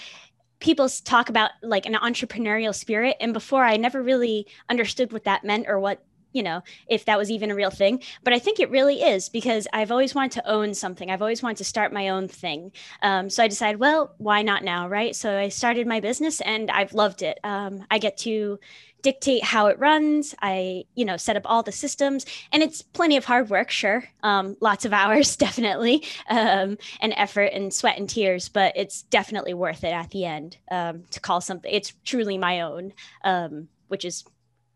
people 0.60 0.88
talk 1.04 1.28
about 1.28 1.50
like 1.62 1.86
an 1.86 1.94
entrepreneurial 1.94 2.74
spirit 2.74 3.16
and 3.20 3.32
before 3.32 3.64
i 3.64 3.76
never 3.76 4.02
really 4.02 4.46
understood 4.68 5.12
what 5.12 5.24
that 5.24 5.44
meant 5.44 5.66
or 5.68 5.78
what 5.78 6.04
you 6.32 6.42
know 6.42 6.62
if 6.88 7.04
that 7.04 7.18
was 7.18 7.30
even 7.30 7.50
a 7.50 7.54
real 7.54 7.70
thing 7.70 8.02
but 8.22 8.32
i 8.32 8.38
think 8.38 8.60
it 8.60 8.70
really 8.70 9.02
is 9.02 9.28
because 9.28 9.66
i've 9.72 9.90
always 9.90 10.14
wanted 10.14 10.32
to 10.32 10.48
own 10.48 10.74
something 10.74 11.10
i've 11.10 11.22
always 11.22 11.42
wanted 11.42 11.58
to 11.58 11.64
start 11.64 11.92
my 11.92 12.08
own 12.08 12.28
thing 12.28 12.72
um, 13.02 13.30
so 13.30 13.42
i 13.42 13.48
decided 13.48 13.80
well 13.80 14.14
why 14.18 14.42
not 14.42 14.62
now 14.64 14.88
right 14.88 15.16
so 15.16 15.36
i 15.36 15.48
started 15.48 15.86
my 15.86 16.00
business 16.00 16.40
and 16.42 16.70
i've 16.70 16.92
loved 16.92 17.22
it 17.22 17.38
um, 17.44 17.84
i 17.90 17.98
get 17.98 18.16
to 18.16 18.58
dictate 19.02 19.44
how 19.44 19.66
it 19.66 19.78
runs. 19.78 20.34
I, 20.40 20.84
you 20.94 21.04
know, 21.04 21.16
set 21.16 21.36
up 21.36 21.42
all 21.44 21.62
the 21.62 21.72
systems, 21.72 22.26
and 22.52 22.62
it's 22.62 22.82
plenty 22.82 23.16
of 23.16 23.24
hard 23.24 23.50
work, 23.50 23.70
sure, 23.70 24.04
um, 24.22 24.56
lots 24.60 24.84
of 24.84 24.92
hours, 25.00 25.36
definitely, 25.36 26.04
um, 26.28 26.78
and 27.00 27.14
effort 27.16 27.50
and 27.52 27.72
sweat 27.72 27.98
and 27.98 28.08
tears, 28.08 28.48
but 28.48 28.72
it's 28.76 29.02
definitely 29.02 29.54
worth 29.54 29.84
it 29.84 29.92
at 29.92 30.10
the 30.10 30.24
end 30.24 30.56
um, 30.70 31.04
to 31.10 31.20
call 31.20 31.40
something. 31.40 31.72
It's 31.72 31.92
truly 32.04 32.38
my 32.38 32.60
own, 32.60 32.92
um, 33.24 33.68
which 33.88 34.04
is 34.04 34.24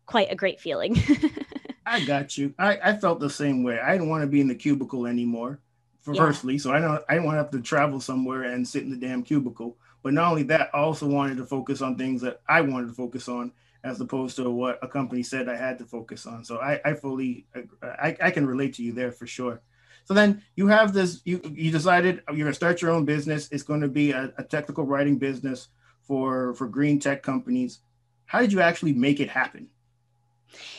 quite 0.05 0.31
a 0.31 0.35
great 0.35 0.59
feeling. 0.59 0.95
I 1.85 2.05
got 2.05 2.37
you. 2.37 2.53
I, 2.57 2.77
I 2.83 2.97
felt 2.97 3.19
the 3.19 3.29
same 3.29 3.63
way. 3.63 3.79
I 3.79 3.93
didn't 3.93 4.09
want 4.09 4.21
to 4.21 4.27
be 4.27 4.41
in 4.41 4.47
the 4.47 4.55
cubicle 4.55 5.05
anymore. 5.05 5.59
For 6.01 6.13
yeah. 6.13 6.25
firstly, 6.25 6.57
so 6.57 6.73
I 6.73 6.79
don't 6.79 7.01
I 7.07 7.13
didn't 7.13 7.27
want 7.27 7.35
to 7.35 7.43
have 7.43 7.51
to 7.51 7.61
travel 7.61 8.01
somewhere 8.01 8.43
and 8.43 8.67
sit 8.67 8.83
in 8.83 8.89
the 8.89 8.97
damn 8.97 9.23
cubicle. 9.23 9.77
But 10.01 10.13
not 10.13 10.31
only 10.31 10.43
that, 10.43 10.69
I 10.73 10.79
also 10.79 11.07
wanted 11.07 11.37
to 11.37 11.45
focus 11.45 11.81
on 11.81 11.95
things 11.97 12.21
that 12.21 12.41
I 12.49 12.59
wanted 12.59 12.87
to 12.87 12.93
focus 12.93 13.29
on 13.29 13.53
as 13.83 13.99
opposed 13.99 14.35
to 14.37 14.49
what 14.49 14.79
a 14.81 14.87
company 14.87 15.23
said 15.23 15.49
I 15.49 15.55
had 15.55 15.77
to 15.79 15.85
focus 15.85 16.25
on. 16.25 16.43
So 16.43 16.59
I, 16.59 16.79
I 16.85 16.93
fully, 16.93 17.45
I, 17.81 18.15
I 18.21 18.31
can 18.31 18.45
relate 18.45 18.73
to 18.75 18.83
you 18.83 18.93
there 18.93 19.11
for 19.11 19.27
sure. 19.27 19.61
So 20.05 20.13
then 20.13 20.41
you 20.55 20.67
have 20.67 20.93
this, 20.93 21.21
you, 21.25 21.41
you 21.53 21.71
decided 21.71 22.21
you're 22.27 22.45
gonna 22.45 22.53
start 22.53 22.81
your 22.81 22.91
own 22.91 23.05
business. 23.05 23.49
It's 23.51 23.63
going 23.63 23.81
to 23.81 23.87
be 23.87 24.11
a, 24.11 24.33
a 24.37 24.43
technical 24.43 24.85
writing 24.85 25.17
business 25.17 25.69
for, 26.01 26.53
for 26.55 26.67
green 26.67 26.99
tech 26.99 27.23
companies. 27.23 27.79
How 28.25 28.41
did 28.41 28.51
you 28.51 28.61
actually 28.61 28.93
make 28.93 29.19
it 29.19 29.29
happen? 29.29 29.69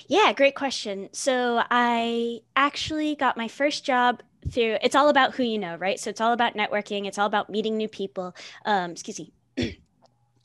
Yeah, 0.06 0.32
great 0.32 0.54
question. 0.54 1.08
So 1.12 1.62
I 1.70 2.40
actually 2.56 3.14
got 3.16 3.36
my 3.36 3.48
first 3.48 3.84
job 3.84 4.22
through, 4.50 4.78
it's 4.82 4.94
all 4.94 5.08
about 5.08 5.34
who 5.34 5.42
you 5.42 5.58
know, 5.58 5.76
right? 5.76 5.98
So 5.98 6.10
it's 6.10 6.20
all 6.20 6.32
about 6.32 6.54
networking. 6.54 7.06
It's 7.06 7.18
all 7.18 7.26
about 7.26 7.50
meeting 7.50 7.76
new 7.76 7.88
people. 7.88 8.34
Um, 8.64 8.92
excuse 8.92 9.18
me. 9.18 9.32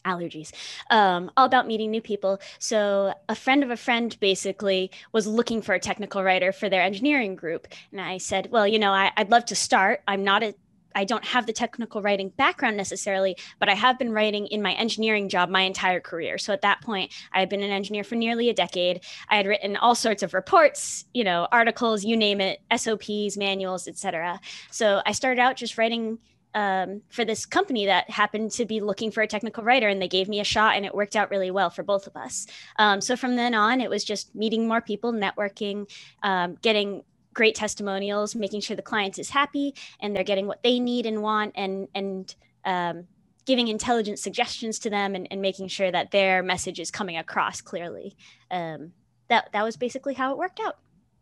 allergies 0.06 0.52
um, 0.92 1.30
all 1.36 1.46
about 1.46 1.68
meeting 1.68 1.92
new 1.92 2.02
people 2.02 2.40
so 2.58 3.14
a 3.28 3.36
friend 3.36 3.64
of 3.64 3.70
a 3.70 3.76
friend 3.76 4.18
basically 4.22 4.90
was 5.12 5.28
looking 5.28 5.62
for 5.62 5.76
a 5.76 5.80
technical 5.80 6.24
writer 6.24 6.54
for 6.54 6.70
their 6.70 6.82
engineering 6.82 7.36
group 7.36 7.68
and 7.92 8.00
i 8.00 8.18
said 8.18 8.50
well 8.50 8.66
you 8.66 8.80
know 8.80 8.92
I, 8.92 9.12
i'd 9.18 9.30
love 9.30 9.44
to 9.46 9.56
start 9.56 10.02
i'm 10.08 10.24
not 10.24 10.42
a 10.42 10.56
I 11.00 11.06
don't 11.06 11.24
have 11.24 11.46
the 11.46 11.54
technical 11.54 12.02
writing 12.02 12.28
background 12.28 12.76
necessarily, 12.76 13.38
but 13.58 13.70
I 13.70 13.74
have 13.74 13.98
been 13.98 14.12
writing 14.12 14.48
in 14.48 14.62
my 14.62 14.74
engineering 14.74 15.30
job 15.30 15.50
my 15.50 15.62
entire 15.62 16.02
career. 16.02 16.38
So 16.38 16.52
at 16.52 16.62
that 16.64 16.82
point, 16.82 17.14
I 17.32 17.40
had 17.40 17.48
been 17.48 17.64
an 17.64 17.72
engineer 17.72 18.04
for 18.04 18.16
nearly 18.16 18.50
a 18.50 18.54
decade. 18.54 19.06
I 19.30 19.38
had 19.38 19.48
written 19.48 19.78
all 19.78 19.96
sorts 19.96 20.24
of 20.24 20.34
reports, 20.34 21.06
you 21.14 21.24
know, 21.24 21.48
articles, 21.54 22.04
you 22.04 22.18
name 22.18 22.42
it, 22.42 22.60
SOPs, 22.76 23.38
manuals, 23.38 23.88
etc. 23.88 24.42
So 24.72 25.02
I 25.06 25.14
started 25.14 25.40
out 25.40 25.56
just 25.56 25.78
writing 25.78 26.20
um, 26.54 27.02
for 27.10 27.24
this 27.24 27.46
company 27.46 27.86
that 27.86 28.10
happened 28.10 28.52
to 28.52 28.66
be 28.66 28.82
looking 28.82 29.12
for 29.12 29.22
a 29.22 29.28
technical 29.28 29.64
writer, 29.64 29.88
and 29.88 30.02
they 30.02 30.08
gave 30.10 30.28
me 30.28 30.42
a 30.42 30.44
shot, 30.44 30.76
and 30.76 30.86
it 30.86 30.94
worked 30.94 31.16
out 31.16 31.30
really 31.30 31.52
well 31.52 31.70
for 31.70 31.84
both 31.84 32.08
of 32.08 32.18
us. 32.18 32.46
Um, 32.78 33.00
so 33.00 33.16
from 33.16 33.38
then 33.38 33.54
on, 33.54 33.80
it 33.80 33.90
was 33.90 34.04
just 34.04 34.36
meeting 34.36 34.68
more 34.68 34.82
people, 34.82 35.14
networking, 35.14 35.90
um, 36.24 36.58
getting 36.62 37.04
great 37.40 37.56
testimonials, 37.56 38.36
making 38.36 38.60
sure 38.60 38.76
the 38.76 38.82
client 38.82 39.18
is 39.18 39.30
happy 39.30 39.74
and 40.02 40.14
they're 40.14 40.26
getting 40.26 40.46
what 40.46 40.62
they 40.62 40.78
need 40.78 41.06
and 41.06 41.22
want, 41.22 41.54
and 41.56 41.88
and 41.96 42.36
um, 42.66 43.08
giving 43.46 43.70
intelligent 43.70 44.20
suggestions 44.20 44.78
to 44.78 44.90
them, 44.90 45.16
and, 45.16 45.26
and, 45.32 45.42
making 45.42 45.70
sure 45.70 45.90
that 45.90 46.12
their 46.12 46.44
message 46.44 46.82
is 46.82 46.92
coming 46.92 47.16
across 47.16 47.62
clearly. 47.62 48.18
Um, 48.52 48.92
that 49.30 49.48
that 49.54 49.64
was 49.64 49.78
basically 49.78 50.16
how 50.16 50.34
it 50.34 50.38
worked 50.38 50.60
out. 50.60 50.80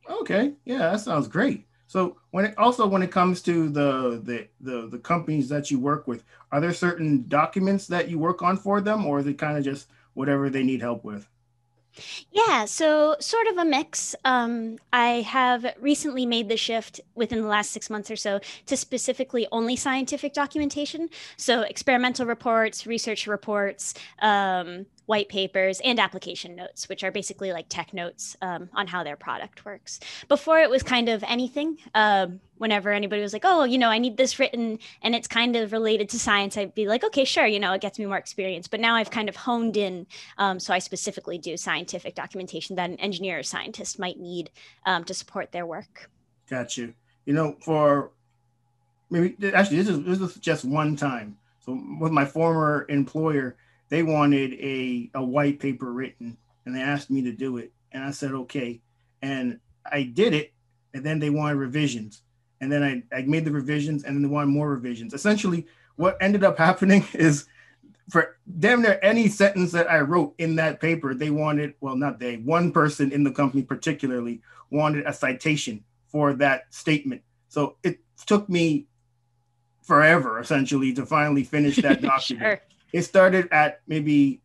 Okay, 0.10 0.54
yeah, 0.66 0.80
that 0.90 1.02
sounds 1.02 1.28
great. 1.28 1.68
So 1.86 2.18
when 2.32 2.46
it 2.46 2.58
also 2.58 2.88
when 2.88 3.04
it 3.04 3.12
comes 3.12 3.44
to 3.44 3.70
the, 3.70 4.20
the 4.24 4.48
the 4.60 4.88
the 4.88 5.00
companies 5.00 5.48
that 5.50 5.70
you 5.70 5.80
work 5.80 6.08
with, 6.08 6.24
are 6.52 6.60
there 6.60 6.74
certain 6.74 7.28
documents 7.28 7.86
that 7.88 8.10
you 8.10 8.18
work 8.18 8.42
on 8.42 8.58
for 8.58 8.82
them, 8.82 9.06
or 9.06 9.20
is 9.20 9.28
it 9.28 9.38
kind 9.38 9.56
of 9.56 9.64
just 9.64 9.88
whatever 10.16 10.50
they 10.50 10.64
need 10.64 10.82
help 10.82 11.04
with? 11.04 11.30
Yeah, 12.32 12.66
so 12.66 13.16
sort 13.20 13.48
of 13.48 13.58
a 13.58 13.66
mix. 13.66 14.16
Um, 14.25 14.77
I 14.94 15.22
have 15.22 15.66
recently 15.80 16.25
made 16.25 16.50
the 16.50 16.58
shift 16.58 17.01
within 17.16 17.42
the 17.42 17.48
last 17.48 17.72
six 17.72 17.89
months 17.89 18.12
or 18.12 18.16
so 18.16 18.39
to 18.66 18.77
specifically 18.77 19.48
only 19.51 19.75
scientific 19.75 20.34
documentation. 20.34 21.10
So 21.38 21.62
experimental 21.62 22.25
reports, 22.25 22.86
research 22.88 23.27
reports, 23.27 23.94
um, 24.20 24.86
white 25.06 25.30
papers, 25.30 25.80
and 25.84 26.00
application 26.00 26.56
notes, 26.56 26.89
which 26.89 27.04
are 27.04 27.12
basically 27.12 27.51
like 27.51 27.68
tech 27.70 27.94
notes 27.94 28.36
um, 28.42 28.70
on 28.74 28.88
how 28.88 29.04
their 29.04 29.16
product 29.16 29.66
works. 29.66 30.00
Before 30.27 30.60
it 30.60 30.70
was 30.70 30.84
kind 30.84 31.10
of 31.10 31.24
anything. 31.24 31.77
Um, 31.96 32.42
whenever 32.58 32.92
anybody 32.92 33.22
was 33.22 33.34
like, 33.34 33.46
oh, 33.46 33.64
you 33.64 33.78
know, 33.78 33.90
I 33.90 33.98
need 33.98 34.18
this 34.18 34.40
written 34.40 34.80
and 35.02 35.16
it's 35.16 35.28
kind 35.28 35.56
of 35.56 35.72
related 35.72 36.10
to 36.10 36.20
science, 36.20 36.58
I'd 36.58 36.76
be 36.76 36.88
like, 36.88 37.04
okay, 37.04 37.26
sure, 37.26 37.46
you 37.46 37.60
know, 37.60 37.74
it 37.74 37.82
gets 37.82 38.00
me 38.00 38.06
more 38.06 38.18
experience. 38.18 38.68
But 38.68 38.80
now 38.80 38.96
I've 38.96 39.12
kind 39.12 39.30
of 39.30 39.36
honed 39.36 39.78
in. 39.78 40.08
Um, 40.38 40.60
so 40.60 40.74
I 40.74 40.80
specifically 40.80 41.38
do 41.38 41.58
scientific 41.58 42.16
documentation 42.16 42.76
that 42.76 42.90
an 42.90 42.98
engineer 42.98 43.40
or 43.40 43.44
scientist 43.44 44.00
might 44.00 44.20
need 44.20 44.50
um, 44.86 45.04
to 45.06 45.14
support 45.14 45.52
their 45.52 45.66
work. 45.66 46.10
Got 46.50 46.78
you. 46.78 46.94
You 47.26 47.34
know, 47.34 47.58
for 47.62 48.12
maybe 49.10 49.36
actually, 49.54 49.78
this 49.78 49.90
is, 49.90 50.04
this 50.04 50.20
is 50.20 50.36
just 50.36 50.66
one 50.66 50.96
time. 50.96 51.38
So 51.60 51.80
with 52.00 52.12
my 52.12 52.26
former 52.26 52.86
employer, 52.90 53.58
they 53.90 54.04
wanted 54.04 54.54
a, 54.54 55.10
a 55.14 55.24
white 55.24 55.60
paper 55.60 55.92
written 55.92 56.38
and 56.66 56.76
they 56.76 56.82
asked 56.82 57.10
me 57.10 57.22
to 57.24 57.32
do 57.32 57.58
it. 57.58 57.72
And 57.92 58.04
I 58.04 58.12
said, 58.12 58.32
okay. 58.32 58.82
And 59.22 59.60
I 59.90 60.04
did 60.04 60.34
it. 60.34 60.54
And 60.94 61.06
then 61.06 61.20
they 61.20 61.30
wanted 61.30 61.56
revisions. 61.56 62.22
And 62.62 62.72
then 62.72 62.84
I, 62.84 63.16
I 63.16 63.22
made 63.22 63.46
the 63.46 63.52
revisions 63.52 64.04
and 64.04 64.16
then 64.16 64.24
they 64.24 64.30
wanted 64.30 64.48
more 64.48 64.70
revisions. 64.70 65.14
Essentially, 65.14 65.68
what 65.96 66.18
ended 66.22 66.44
up 66.44 66.58
happening 66.68 67.06
is 67.14 67.46
for 68.10 68.38
damn 68.60 68.82
near 68.82 69.00
any 69.04 69.28
sentence 69.28 69.72
that 69.74 69.92
I 69.92 70.00
wrote 70.00 70.34
in 70.38 70.56
that 70.56 70.80
paper, 70.80 71.14
they 71.14 71.30
wanted, 71.30 71.74
well, 71.82 71.96
not 71.96 72.20
they, 72.20 72.38
one 72.38 72.72
person 72.72 73.12
in 73.12 73.24
the 73.24 73.32
company 73.32 73.64
particularly 73.64 74.42
wanted 74.70 75.06
a 75.06 75.14
citation 75.14 75.84
for 76.08 76.34
that 76.34 76.74
statement. 76.74 77.22
So 77.50 77.76
it 77.84 78.00
took 78.26 78.48
me 78.48 78.88
forever 79.82 80.40
essentially 80.40 80.94
to 80.94 81.06
finally 81.06 81.44
finish 81.44 81.78
that 81.78 82.02
document. 82.02 82.60
sure 82.60 82.62
it 82.94 83.04
started 83.04 83.48
at 83.52 83.82
maybe 83.88 84.42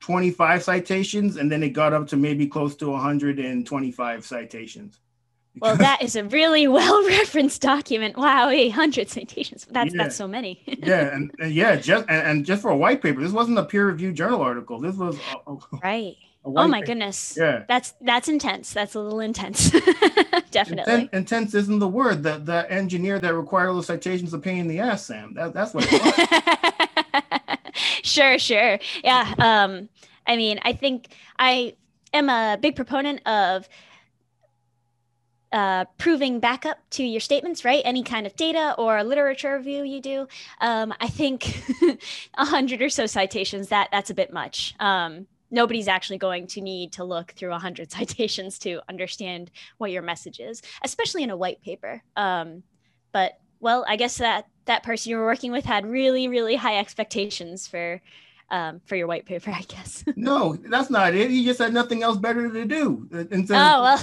25 0.00 0.62
citations 0.62 1.36
and 1.36 1.50
then 1.50 1.62
it 1.62 1.70
got 1.70 1.92
up 1.92 2.08
to 2.08 2.16
maybe 2.16 2.46
close 2.46 2.74
to 2.76 2.90
125 2.90 4.26
citations. 4.26 4.98
Well, 5.58 5.76
that 5.76 6.02
is 6.02 6.16
a 6.16 6.24
really 6.24 6.66
well 6.68 7.06
referenced 7.06 7.60
document. 7.60 8.16
Wow, 8.16 8.48
800 8.48 9.08
citations. 9.10 9.66
That's 9.70 9.94
yeah. 9.94 10.02
that's 10.02 10.16
so 10.16 10.26
many. 10.26 10.62
yeah, 10.66 11.14
and, 11.14 11.30
and, 11.38 11.52
yeah, 11.52 11.76
just 11.76 12.06
and, 12.08 12.26
and, 12.26 12.46
just 12.46 12.62
for 12.62 12.70
a 12.70 12.76
white 12.76 13.02
paper. 13.02 13.20
This 13.20 13.32
wasn't 13.32 13.58
a 13.58 13.64
peer 13.64 13.86
reviewed 13.86 14.14
journal 14.14 14.40
article. 14.40 14.80
This 14.80 14.96
was 14.96 15.18
a, 15.46 15.52
a, 15.52 15.58
right. 15.82 16.16
oh 16.44 16.66
my 16.68 16.78
paper. 16.78 16.86
goodness. 16.86 17.36
Yeah, 17.38 17.64
that's 17.68 17.94
that's 18.00 18.28
intense. 18.28 18.72
That's 18.72 18.94
a 18.94 19.00
little 19.00 19.20
intense. 19.20 19.70
Definitely. 20.50 20.92
Inten- 20.92 21.14
intense 21.14 21.54
isn't 21.54 21.78
the 21.78 21.88
word. 21.88 22.22
The 22.22 22.38
the 22.38 22.70
engineer 22.70 23.18
that 23.18 23.34
required 23.34 23.74
those 23.74 23.86
citations 23.86 24.32
a 24.32 24.38
pain 24.38 24.60
in 24.60 24.68
the 24.68 24.80
ass, 24.80 25.04
Sam. 25.04 25.34
That, 25.34 25.52
that's 25.52 25.74
what. 25.74 25.84
sure, 28.02 28.38
sure. 28.38 28.78
Yeah. 29.04 29.34
Um, 29.38 29.88
I 30.26 30.36
mean, 30.36 30.60
I 30.62 30.72
think 30.72 31.08
I 31.38 31.74
am 32.14 32.28
a 32.28 32.58
big 32.60 32.76
proponent 32.76 33.26
of 33.26 33.68
uh, 35.52 35.84
proving 35.98 36.40
backup 36.40 36.78
to 36.90 37.04
your 37.04 37.20
statements, 37.20 37.64
right? 37.64 37.82
Any 37.84 38.02
kind 38.02 38.26
of 38.26 38.34
data 38.36 38.74
or 38.78 39.02
literature 39.04 39.56
review 39.56 39.84
you 39.84 40.00
do. 40.00 40.28
Um, 40.60 40.94
I 41.00 41.08
think 41.08 41.62
a 42.34 42.44
hundred 42.44 42.80
or 42.82 42.88
so 42.88 43.06
citations 43.06 43.68
that 43.68 43.88
that's 43.92 44.10
a 44.10 44.14
bit 44.14 44.32
much. 44.32 44.74
Um, 44.80 45.26
nobody's 45.50 45.88
actually 45.88 46.18
going 46.18 46.46
to 46.48 46.60
need 46.60 46.92
to 46.92 47.04
look 47.04 47.32
through 47.32 47.52
a 47.52 47.58
hundred 47.58 47.92
citations 47.98 48.58
to 48.60 48.80
understand 48.88 49.50
what 49.78 49.90
your 49.90 50.02
message 50.02 50.40
is, 50.40 50.62
especially 50.82 51.22
in 51.22 51.30
a 51.30 51.36
white 51.36 51.62
paper. 51.62 52.02
Um, 52.16 52.62
but 53.12 53.38
well, 53.60 53.84
I 53.86 53.96
guess 53.96 54.18
that 54.18 54.46
that 54.64 54.82
person 54.82 55.10
you 55.10 55.16
were 55.16 55.24
working 55.24 55.52
with 55.52 55.64
had 55.64 55.86
really, 55.86 56.28
really 56.28 56.56
high 56.56 56.78
expectations 56.78 57.66
for 57.66 58.00
um, 58.52 58.82
for 58.84 58.96
your 58.96 59.06
white 59.08 59.24
paper, 59.24 59.50
I 59.54 59.62
guess. 59.62 60.04
no, 60.14 60.54
that's 60.54 60.90
not 60.90 61.14
it. 61.14 61.30
He 61.30 61.44
just 61.44 61.58
had 61.58 61.72
nothing 61.72 62.02
else 62.04 62.18
better 62.18 62.48
to 62.48 62.64
do. 62.64 63.08
And 63.30 63.48
so, 63.48 63.54
oh 63.56 63.82
well, 63.82 63.98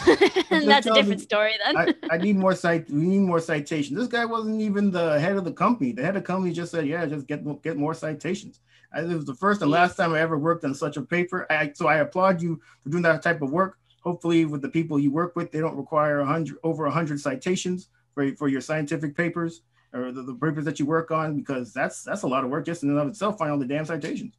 that's 0.65 0.87
a 0.87 0.93
different 0.93 1.21
story 1.21 1.53
then. 1.63 1.77
I, 1.77 1.93
I, 2.11 2.17
need 2.17 2.35
more 2.35 2.55
cite. 2.55 2.89
We 2.89 2.99
need 2.99 3.19
more 3.19 3.39
citations. 3.39 3.97
This 3.97 4.07
guy 4.07 4.25
wasn't 4.25 4.59
even 4.59 4.91
the 4.91 5.19
head 5.19 5.37
of 5.37 5.45
the 5.45 5.53
company. 5.53 5.93
The 5.93 6.01
head 6.01 6.17
of 6.17 6.23
the 6.23 6.27
company 6.27 6.51
just 6.51 6.71
said, 6.71 6.87
"Yeah, 6.87 7.05
just 7.05 7.27
get 7.27 7.45
get 7.61 7.77
more 7.77 7.93
citations." 7.93 8.59
I, 8.91 9.01
it 9.01 9.15
was 9.15 9.25
the 9.25 9.35
first 9.35 9.61
and 9.61 9.71
last 9.71 9.95
time 9.95 10.13
I 10.13 10.19
ever 10.19 10.37
worked 10.37 10.65
on 10.65 10.73
such 10.73 10.97
a 10.97 11.01
paper. 11.01 11.45
I, 11.49 11.71
so 11.73 11.87
I 11.87 11.97
applaud 11.97 12.41
you 12.41 12.59
for 12.83 12.89
doing 12.89 13.03
that 13.03 13.21
type 13.21 13.41
of 13.41 13.51
work. 13.51 13.77
Hopefully, 14.01 14.45
with 14.45 14.61
the 14.61 14.69
people 14.69 14.99
you 14.99 15.11
work 15.11 15.35
with, 15.35 15.51
they 15.51 15.59
don't 15.59 15.77
require 15.77 16.19
a 16.19 16.25
hundred 16.25 16.57
over 16.63 16.87
a 16.87 16.91
hundred 16.91 17.19
citations 17.19 17.89
for, 18.15 18.35
for 18.35 18.47
your 18.47 18.61
scientific 18.61 19.15
papers 19.15 19.61
or 19.93 20.11
the, 20.11 20.21
the 20.21 20.33
papers 20.33 20.65
that 20.65 20.79
you 20.79 20.85
work 20.85 21.11
on 21.11 21.35
because 21.35 21.73
that's 21.73 22.03
that's 22.03 22.23
a 22.23 22.27
lot 22.27 22.43
of 22.43 22.49
work 22.49 22.65
just 22.65 22.83
in 22.83 22.89
and 22.89 22.99
of 22.99 23.07
itself 23.07 23.37
finding 23.37 23.53
all 23.53 23.59
the 23.59 23.65
damn 23.65 23.85
citations. 23.85 24.35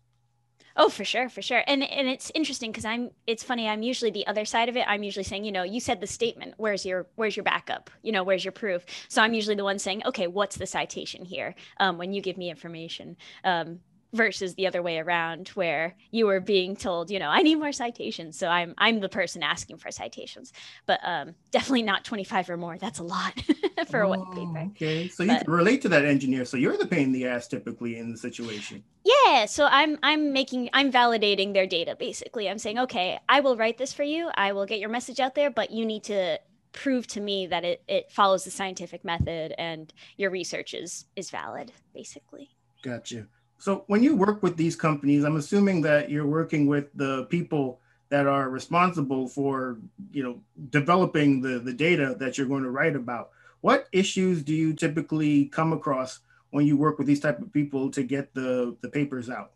Oh 0.77 0.89
for 0.89 1.05
sure 1.05 1.29
for 1.29 1.43
sure. 1.43 1.63
And 1.67 1.83
and 1.83 2.09
it's 2.09 2.31
interesting 2.35 2.71
because 2.71 2.85
i'm 2.85 3.11
it's 3.27 3.43
funny 3.43 3.69
i'm 3.69 3.83
usually 3.83 4.11
the 4.11 4.27
other 4.27 4.45
side 4.45 4.69
of 4.69 4.77
it. 4.77 4.85
I'm 4.87 5.03
usually 5.03 5.25
saying 5.25 5.45
you 5.45 5.53
know 5.53 5.63
you 5.63 5.81
said 5.81 6.01
the 6.01 6.07
statement 6.07 6.55
where's 6.57 6.87
your 6.87 7.07
where's 7.17 7.37
your 7.37 7.45
backup? 7.45 7.91
You 8.03 8.13
know 8.13 8.23
where's 8.23 8.45
your 8.45 8.53
proof? 8.53 8.85
So 9.09 9.23
i'm 9.23 9.35
usually 9.35 9.57
the 9.57 9.65
one 9.65 9.79
saying 9.79 10.03
okay 10.07 10.27
what's 10.27 10.57
the 10.57 10.67
citation 10.67 11.25
here 11.25 11.55
um, 11.79 11.99
when 11.99 12.13
you 12.13 12.23
give 12.23 12.39
me 12.39 12.51
information? 12.51 13.17
Um, 13.45 13.81
versus 14.13 14.55
the 14.55 14.67
other 14.67 14.83
way 14.83 14.99
around 14.99 15.49
where 15.49 15.95
you 16.11 16.27
were 16.27 16.41
being 16.41 16.75
told 16.75 17.11
you 17.11 17.19
know 17.19 17.29
i 17.29 17.43
need 17.43 17.57
more 17.57 17.73
citations 17.73 18.37
so 18.37 18.49
i'm 18.49 18.75
i'm 18.79 19.01
the 19.01 19.09
person 19.09 19.43
asking 19.43 19.77
for 19.77 19.91
citations. 19.91 20.53
But 20.87 21.01
um 21.05 21.35
definitely 21.51 21.83
not 21.83 22.05
25 22.05 22.51
or 22.51 22.57
more 22.57 22.79
that's 22.79 22.99
a 22.99 23.03
lot 23.03 23.43
for 23.89 24.03
oh, 24.03 24.13
a 24.13 24.17
white 24.17 24.33
paper. 24.33 24.71
Okay. 24.71 25.09
So 25.09 25.27
but, 25.27 25.33
you 25.33 25.39
can 25.45 25.53
relate 25.53 25.83
to 25.83 25.89
that 25.91 26.05
engineer 26.05 26.45
so 26.45 26.57
you're 26.57 26.77
the 26.77 26.87
pain 26.87 27.05
in 27.05 27.13
the 27.13 27.27
ass 27.27 27.49
typically 27.49 27.99
in 27.99 28.13
the 28.13 28.19
situation. 28.19 28.83
Yeah 29.05 29.47
so 29.47 29.67
i'm 29.71 29.99
i'm 30.03 30.33
making 30.33 30.71
i'm 30.73 30.93
validating 30.93 31.53
their 31.53 31.67
data 31.67 31.97
basically. 31.99 32.49
I'm 32.49 32.59
saying 32.59 32.79
okay 32.79 33.19
i 33.29 33.41
will 33.41 33.57
write 33.57 33.79
this 33.79 33.93
for 33.93 34.03
you 34.03 34.31
i 34.35 34.53
will 34.53 34.67
get 34.67 34.79
your 34.79 34.91
message 34.91 35.21
out 35.21 35.35
there 35.35 35.51
but 35.51 35.71
you 35.71 35.85
need 35.85 36.05
to 36.05 36.39
prove 36.73 37.07
to 37.09 37.21
me 37.21 37.47
that 37.49 37.65
it, 37.65 37.83
it 37.89 38.13
follows 38.13 38.45
the 38.45 38.51
scientific 38.51 39.05
method 39.05 39.53
and 39.59 39.93
your 40.17 40.31
research 40.31 40.75
is 40.75 41.07
is 41.17 41.31
valid 41.31 41.73
basically. 41.95 42.51
Gotcha 42.83 43.27
so 43.61 43.85
when 43.89 44.03
you 44.03 44.17
work 44.17 44.43
with 44.43 44.57
these 44.57 44.75
companies, 44.75 45.23
I'm 45.23 45.37
assuming 45.37 45.83
that 45.83 46.11
you're 46.11 46.27
working 46.27 46.67
with 46.67 46.87
the 46.95 47.25
people 47.25 47.79
that 48.09 48.27
are 48.27 48.49
responsible 48.49 49.29
for, 49.29 49.77
you 50.11 50.23
know, 50.23 50.41
developing 50.71 51.43
the, 51.43 51.59
the 51.59 51.75
data 51.75 52.17
that 52.19 52.39
you're 52.39 52.47
going 52.47 52.63
to 52.63 52.71
write 52.71 52.97
about. 52.97 53.33
What 53.61 53.87
issues 53.93 54.43
do 54.43 54.55
you 54.55 54.73
typically 54.73 55.45
come 55.45 55.75
across 55.75 56.21
when 56.53 56.67
you 56.67 56.79
work 56.79 56.97
with 56.97 57.07
these 57.07 57.21
type 57.21 57.39
of 57.43 57.53
people 57.53 57.91
to 57.91 58.03
get 58.03 58.33
the, 58.33 58.79
the 58.81 58.89
papers 58.89 59.29
out? 59.29 59.53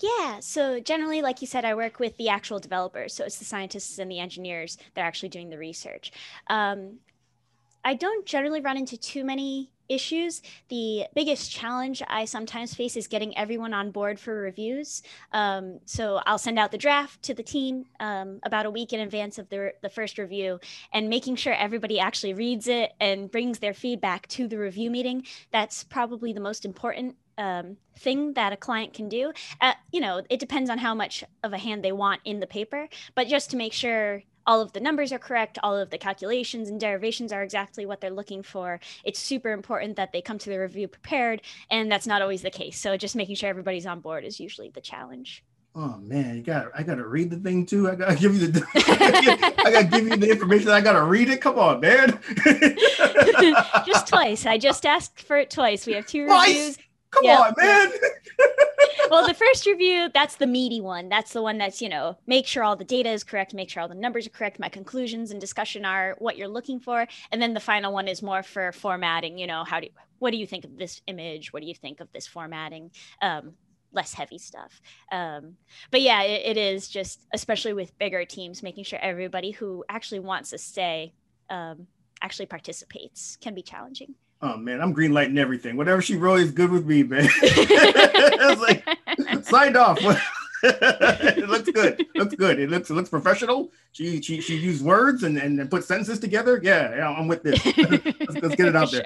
Yeah, 0.00 0.40
so 0.40 0.80
generally, 0.80 1.22
like 1.22 1.40
you 1.40 1.46
said, 1.46 1.64
I 1.64 1.74
work 1.74 2.00
with 2.00 2.16
the 2.16 2.28
actual 2.28 2.58
developers. 2.58 3.14
So 3.14 3.24
it's 3.24 3.38
the 3.38 3.44
scientists 3.44 4.00
and 4.00 4.10
the 4.10 4.18
engineers 4.18 4.78
that 4.94 5.02
are 5.02 5.06
actually 5.06 5.28
doing 5.28 5.48
the 5.48 5.58
research. 5.58 6.10
Um, 6.48 6.98
I 7.84 7.94
don't 7.94 8.26
generally 8.26 8.60
run 8.60 8.76
into 8.76 8.96
too 8.96 9.24
many 9.24 9.70
issues. 9.88 10.42
The 10.68 11.04
biggest 11.14 11.50
challenge 11.50 12.02
I 12.08 12.24
sometimes 12.24 12.74
face 12.74 12.96
is 12.96 13.06
getting 13.06 13.36
everyone 13.36 13.72
on 13.72 13.90
board 13.90 14.18
for 14.18 14.34
reviews. 14.34 15.02
Um, 15.32 15.80
so 15.84 16.20
I'll 16.26 16.38
send 16.38 16.58
out 16.58 16.72
the 16.72 16.78
draft 16.78 17.22
to 17.24 17.34
the 17.34 17.42
team 17.42 17.86
um, 18.00 18.40
about 18.42 18.66
a 18.66 18.70
week 18.70 18.92
in 18.92 19.00
advance 19.00 19.38
of 19.38 19.48
the, 19.48 19.72
the 19.82 19.88
first 19.88 20.18
review 20.18 20.60
and 20.92 21.08
making 21.08 21.36
sure 21.36 21.54
everybody 21.54 21.98
actually 21.98 22.34
reads 22.34 22.68
it 22.68 22.92
and 23.00 23.30
brings 23.30 23.58
their 23.58 23.74
feedback 23.74 24.26
to 24.28 24.48
the 24.48 24.58
review 24.58 24.90
meeting. 24.90 25.24
That's 25.52 25.84
probably 25.84 26.32
the 26.32 26.40
most 26.40 26.64
important 26.64 27.16
um, 27.38 27.76
thing 27.98 28.32
that 28.34 28.52
a 28.52 28.56
client 28.56 28.94
can 28.94 29.08
do. 29.08 29.32
Uh, 29.60 29.74
you 29.92 30.00
know, 30.00 30.22
it 30.30 30.40
depends 30.40 30.70
on 30.70 30.78
how 30.78 30.94
much 30.94 31.22
of 31.42 31.52
a 31.52 31.58
hand 31.58 31.84
they 31.84 31.92
want 31.92 32.20
in 32.24 32.40
the 32.40 32.46
paper, 32.46 32.88
but 33.14 33.28
just 33.28 33.50
to 33.50 33.56
make 33.56 33.72
sure 33.72 34.22
all 34.46 34.60
of 34.60 34.72
the 34.72 34.80
numbers 34.80 35.12
are 35.12 35.18
correct, 35.18 35.58
all 35.62 35.76
of 35.76 35.90
the 35.90 35.98
calculations 35.98 36.68
and 36.68 36.80
derivations 36.80 37.32
are 37.32 37.42
exactly 37.42 37.86
what 37.86 38.00
they're 38.00 38.10
looking 38.10 38.42
for. 38.42 38.80
It's 39.04 39.18
super 39.18 39.50
important 39.52 39.96
that 39.96 40.12
they 40.12 40.22
come 40.22 40.38
to 40.38 40.50
the 40.50 40.58
review 40.58 40.88
prepared, 40.88 41.42
and 41.70 41.90
that's 41.90 42.06
not 42.06 42.22
always 42.22 42.42
the 42.42 42.50
case. 42.50 42.78
So 42.78 42.96
just 42.96 43.16
making 43.16 43.36
sure 43.36 43.48
everybody's 43.48 43.86
on 43.86 44.00
board 44.00 44.24
is 44.24 44.40
usually 44.40 44.70
the 44.70 44.80
challenge. 44.80 45.44
Oh 45.78 45.98
man, 45.98 46.36
you 46.36 46.42
got 46.42 46.68
I 46.74 46.82
gotta 46.82 47.06
read 47.06 47.28
the 47.28 47.36
thing 47.36 47.66
too. 47.66 47.90
I 47.90 47.96
gotta 47.96 48.16
give 48.16 48.34
you 48.34 48.46
the 48.46 48.66
I 49.66 49.70
gotta 49.70 49.84
give 49.84 50.08
you 50.08 50.16
the 50.16 50.30
information. 50.30 50.70
I 50.70 50.80
gotta 50.80 51.02
read 51.02 51.28
it. 51.28 51.42
Come 51.42 51.58
on, 51.58 51.80
man. 51.80 52.18
just 53.84 54.08
twice. 54.08 54.46
I 54.46 54.56
just 54.56 54.86
asked 54.86 55.20
for 55.20 55.36
it 55.36 55.50
twice. 55.50 55.86
We 55.86 55.92
have 55.92 56.06
two 56.06 56.26
twice? 56.26 56.48
reviews. 56.48 56.78
Come 57.16 57.24
yep. 57.24 57.40
on, 57.40 57.54
man. 57.56 57.92
well, 59.10 59.26
the 59.26 59.34
first 59.34 59.66
review, 59.66 60.10
that's 60.12 60.36
the 60.36 60.46
meaty 60.46 60.80
one. 60.80 61.08
That's 61.08 61.32
the 61.32 61.42
one 61.42 61.56
that's, 61.56 61.80
you 61.80 61.88
know, 61.88 62.18
make 62.26 62.46
sure 62.46 62.62
all 62.62 62.76
the 62.76 62.84
data 62.84 63.10
is 63.10 63.24
correct, 63.24 63.54
make 63.54 63.70
sure 63.70 63.82
all 63.82 63.88
the 63.88 63.94
numbers 63.94 64.26
are 64.26 64.30
correct, 64.30 64.58
my 64.58 64.68
conclusions 64.68 65.30
and 65.30 65.40
discussion 65.40 65.84
are 65.86 66.14
what 66.18 66.36
you're 66.36 66.48
looking 66.48 66.78
for. 66.78 67.06
And 67.32 67.40
then 67.40 67.54
the 67.54 67.60
final 67.60 67.92
one 67.92 68.06
is 68.06 68.22
more 68.22 68.42
for 68.42 68.72
formatting, 68.72 69.38
you 69.38 69.46
know, 69.46 69.64
how 69.64 69.80
do 69.80 69.86
you, 69.86 69.92
what 70.18 70.30
do 70.30 70.36
you 70.36 70.46
think 70.46 70.64
of 70.64 70.76
this 70.76 71.00
image? 71.06 71.52
What 71.52 71.62
do 71.62 71.68
you 71.68 71.74
think 71.74 72.00
of 72.00 72.12
this 72.12 72.26
formatting? 72.26 72.90
Um, 73.22 73.54
less 73.92 74.12
heavy 74.12 74.38
stuff. 74.38 74.82
Um, 75.10 75.54
but 75.90 76.02
yeah, 76.02 76.22
it, 76.22 76.56
it 76.56 76.56
is 76.58 76.88
just, 76.88 77.26
especially 77.32 77.72
with 77.72 77.98
bigger 77.98 78.24
teams, 78.26 78.62
making 78.62 78.84
sure 78.84 78.98
everybody 79.00 79.52
who 79.52 79.84
actually 79.88 80.20
wants 80.20 80.50
to 80.50 80.58
stay 80.58 81.14
um, 81.48 81.86
actually 82.20 82.46
participates 82.46 83.38
can 83.40 83.54
be 83.54 83.62
challenging. 83.62 84.14
Oh 84.42 84.56
man, 84.56 84.80
I'm 84.80 84.92
green 84.92 85.12
lighting 85.12 85.38
everything. 85.38 85.76
Whatever 85.76 86.02
she 86.02 86.16
wrote 86.16 86.40
is 86.40 86.50
good 86.50 86.70
with 86.70 86.86
me, 86.86 87.02
man. 87.02 87.28
it's 87.42 88.60
like 88.60 89.44
signed 89.44 89.76
off. 89.76 89.98
it 90.62 91.48
looks 91.48 91.70
good. 91.70 92.06
looks 92.14 92.34
good. 92.34 92.58
It 92.58 92.68
looks 92.68 92.90
it 92.90 92.94
looks 92.94 93.08
professional. 93.08 93.72
She 93.92 94.20
she 94.20 94.42
she 94.42 94.56
used 94.56 94.84
words 94.84 95.22
and 95.22 95.38
and 95.38 95.70
put 95.70 95.84
sentences 95.84 96.18
together. 96.18 96.60
Yeah, 96.62 96.96
yeah, 96.96 97.08
I'm 97.10 97.28
with 97.28 97.42
this. 97.42 97.64
let's, 97.76 98.36
let's 98.42 98.56
get 98.56 98.68
it 98.68 98.76
out 98.76 98.90
there. 98.90 99.04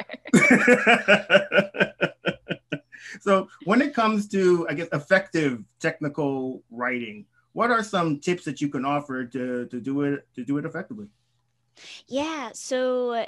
so 3.20 3.48
when 3.64 3.82
it 3.82 3.94
comes 3.94 4.26
to 4.28 4.66
I 4.68 4.74
guess 4.74 4.88
effective 4.92 5.62
technical 5.78 6.64
writing, 6.72 7.26
what 7.52 7.70
are 7.70 7.84
some 7.84 8.18
tips 8.18 8.44
that 8.44 8.60
you 8.60 8.68
can 8.68 8.84
offer 8.84 9.26
to 9.26 9.66
to 9.66 9.80
do 9.80 10.02
it 10.02 10.26
to 10.34 10.44
do 10.44 10.58
it 10.58 10.64
effectively? 10.64 11.06
Yeah, 12.08 12.50
so 12.52 13.26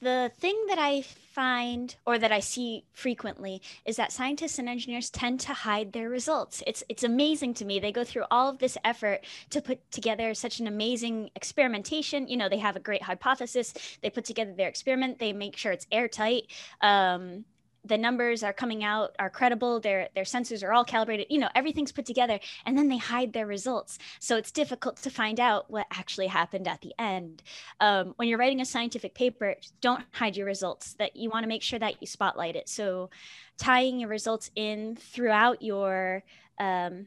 the 0.00 0.30
thing 0.38 0.66
that 0.68 0.78
I 0.78 1.02
find 1.02 1.94
or 2.06 2.18
that 2.18 2.32
I 2.32 2.40
see 2.40 2.84
frequently 2.92 3.62
is 3.84 3.96
that 3.96 4.12
scientists 4.12 4.58
and 4.58 4.68
engineers 4.68 5.10
tend 5.10 5.40
to 5.40 5.52
hide 5.52 5.92
their 5.92 6.08
results. 6.08 6.62
It's 6.66 6.82
it's 6.88 7.02
amazing 7.02 7.54
to 7.54 7.64
me. 7.64 7.78
They 7.78 7.92
go 7.92 8.04
through 8.04 8.24
all 8.30 8.48
of 8.48 8.58
this 8.58 8.76
effort 8.84 9.24
to 9.50 9.60
put 9.60 9.90
together 9.90 10.34
such 10.34 10.60
an 10.60 10.66
amazing 10.66 11.30
experimentation. 11.34 12.28
You 12.28 12.36
know, 12.36 12.48
they 12.48 12.58
have 12.58 12.76
a 12.76 12.80
great 12.80 13.02
hypothesis. 13.02 13.74
They 14.02 14.10
put 14.10 14.24
together 14.24 14.52
their 14.52 14.68
experiment. 14.68 15.18
They 15.18 15.32
make 15.32 15.56
sure 15.56 15.72
it's 15.72 15.86
airtight. 15.90 16.44
Um, 16.80 17.44
the 17.86 17.98
numbers 17.98 18.42
are 18.42 18.52
coming 18.52 18.84
out 18.84 19.14
are 19.18 19.30
credible 19.30 19.80
their 19.80 20.08
their 20.14 20.24
sensors 20.24 20.62
are 20.64 20.72
all 20.72 20.84
calibrated 20.84 21.26
you 21.30 21.38
know 21.38 21.48
everything's 21.54 21.92
put 21.92 22.06
together 22.06 22.38
and 22.64 22.76
then 22.76 22.88
they 22.88 22.96
hide 22.96 23.32
their 23.32 23.46
results. 23.46 23.98
So 24.20 24.36
it's 24.36 24.50
difficult 24.50 24.96
to 25.02 25.10
find 25.10 25.40
out 25.40 25.70
what 25.70 25.86
actually 25.92 26.26
happened 26.26 26.68
at 26.68 26.80
the 26.80 26.92
end. 26.98 27.42
Um, 27.80 28.14
when 28.16 28.28
you're 28.28 28.38
writing 28.38 28.60
a 28.60 28.64
scientific 28.64 29.14
paper 29.14 29.56
don't 29.80 30.04
hide 30.12 30.36
your 30.36 30.46
results 30.46 30.94
that 30.94 31.16
you 31.16 31.30
want 31.30 31.44
to 31.44 31.48
make 31.48 31.62
sure 31.62 31.78
that 31.78 32.00
you 32.00 32.06
spotlight 32.06 32.56
it. 32.56 32.68
So 32.68 33.10
tying 33.58 34.00
your 34.00 34.08
results 34.08 34.50
in 34.54 34.96
throughout 34.96 35.62
your 35.62 36.22
um, 36.58 37.06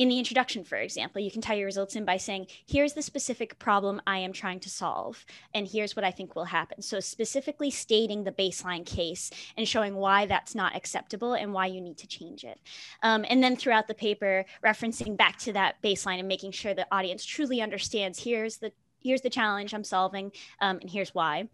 in 0.00 0.08
the 0.08 0.18
introduction, 0.18 0.64
for 0.64 0.76
example, 0.76 1.20
you 1.20 1.30
can 1.30 1.42
tie 1.42 1.52
your 1.52 1.66
results 1.66 1.94
in 1.94 2.06
by 2.06 2.16
saying, 2.16 2.46
here's 2.66 2.94
the 2.94 3.02
specific 3.02 3.58
problem 3.58 4.00
I 4.06 4.16
am 4.16 4.32
trying 4.32 4.58
to 4.60 4.70
solve, 4.70 5.26
and 5.52 5.68
here's 5.68 5.94
what 5.94 6.06
I 6.06 6.10
think 6.10 6.34
will 6.34 6.46
happen. 6.46 6.80
So, 6.80 7.00
specifically 7.00 7.70
stating 7.70 8.24
the 8.24 8.32
baseline 8.32 8.86
case 8.86 9.30
and 9.58 9.68
showing 9.68 9.94
why 9.94 10.24
that's 10.24 10.54
not 10.54 10.74
acceptable 10.74 11.34
and 11.34 11.52
why 11.52 11.66
you 11.66 11.82
need 11.82 11.98
to 11.98 12.06
change 12.06 12.44
it. 12.44 12.58
Um, 13.02 13.26
and 13.28 13.44
then 13.44 13.56
throughout 13.56 13.88
the 13.88 13.94
paper, 13.94 14.46
referencing 14.64 15.18
back 15.18 15.38
to 15.40 15.52
that 15.52 15.82
baseline 15.82 16.18
and 16.18 16.28
making 16.28 16.52
sure 16.52 16.72
the 16.72 16.86
audience 16.90 17.22
truly 17.22 17.60
understands 17.60 18.24
here's 18.24 18.56
the 18.56 18.72
here's 19.00 19.20
the 19.20 19.28
challenge 19.28 19.74
I'm 19.74 19.84
solving, 19.84 20.32
um, 20.62 20.78
and 20.80 20.88
here's 20.88 21.14
why. 21.14 21.50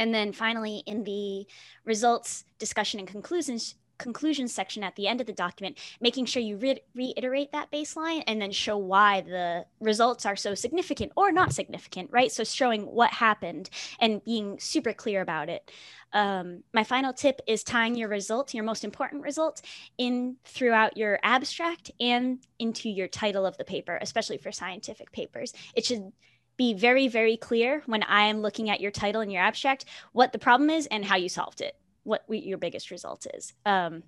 And 0.00 0.12
then 0.12 0.32
finally, 0.32 0.82
in 0.84 1.04
the 1.04 1.46
results 1.84 2.42
discussion 2.58 2.98
and 2.98 3.08
conclusions 3.08 3.76
conclusion 3.98 4.48
section 4.48 4.82
at 4.82 4.96
the 4.96 5.06
end 5.06 5.20
of 5.20 5.26
the 5.26 5.32
document, 5.32 5.78
making 6.00 6.26
sure 6.26 6.42
you 6.42 6.56
re- 6.56 6.82
reiterate 6.94 7.52
that 7.52 7.70
baseline 7.70 8.22
and 8.26 8.40
then 8.40 8.50
show 8.50 8.76
why 8.76 9.20
the 9.20 9.64
results 9.80 10.26
are 10.26 10.36
so 10.36 10.54
significant 10.54 11.12
or 11.16 11.32
not 11.32 11.52
significant, 11.52 12.10
right? 12.10 12.32
So 12.32 12.44
showing 12.44 12.82
what 12.82 13.10
happened 13.10 13.70
and 14.00 14.24
being 14.24 14.58
super 14.58 14.92
clear 14.92 15.20
about 15.20 15.48
it. 15.48 15.70
Um, 16.12 16.62
my 16.74 16.84
final 16.84 17.12
tip 17.12 17.40
is 17.46 17.64
tying 17.64 17.94
your 17.94 18.08
results, 18.08 18.54
your 18.54 18.64
most 18.64 18.84
important 18.84 19.22
results, 19.22 19.62
in 19.96 20.36
throughout 20.44 20.96
your 20.96 21.18
abstract 21.22 21.90
and 22.00 22.38
into 22.58 22.90
your 22.90 23.08
title 23.08 23.46
of 23.46 23.56
the 23.56 23.64
paper, 23.64 23.98
especially 24.00 24.36
for 24.36 24.52
scientific 24.52 25.10
papers. 25.12 25.54
It 25.74 25.86
should 25.86 26.12
be 26.56 26.74
very, 26.74 27.08
very 27.08 27.36
clear 27.36 27.82
when 27.86 28.02
I 28.02 28.24
am 28.24 28.42
looking 28.42 28.68
at 28.68 28.80
your 28.80 28.90
title 28.90 29.22
and 29.22 29.32
your 29.32 29.42
abstract 29.42 29.86
what 30.12 30.32
the 30.32 30.38
problem 30.38 30.68
is 30.68 30.86
and 30.86 31.04
how 31.04 31.16
you 31.16 31.28
solved 31.28 31.62
it 31.62 31.76
what 32.04 32.24
we, 32.28 32.38
your 32.38 32.58
biggest 32.58 32.90
result 32.90 33.26
is. 33.34 33.52
Um, 33.64 34.02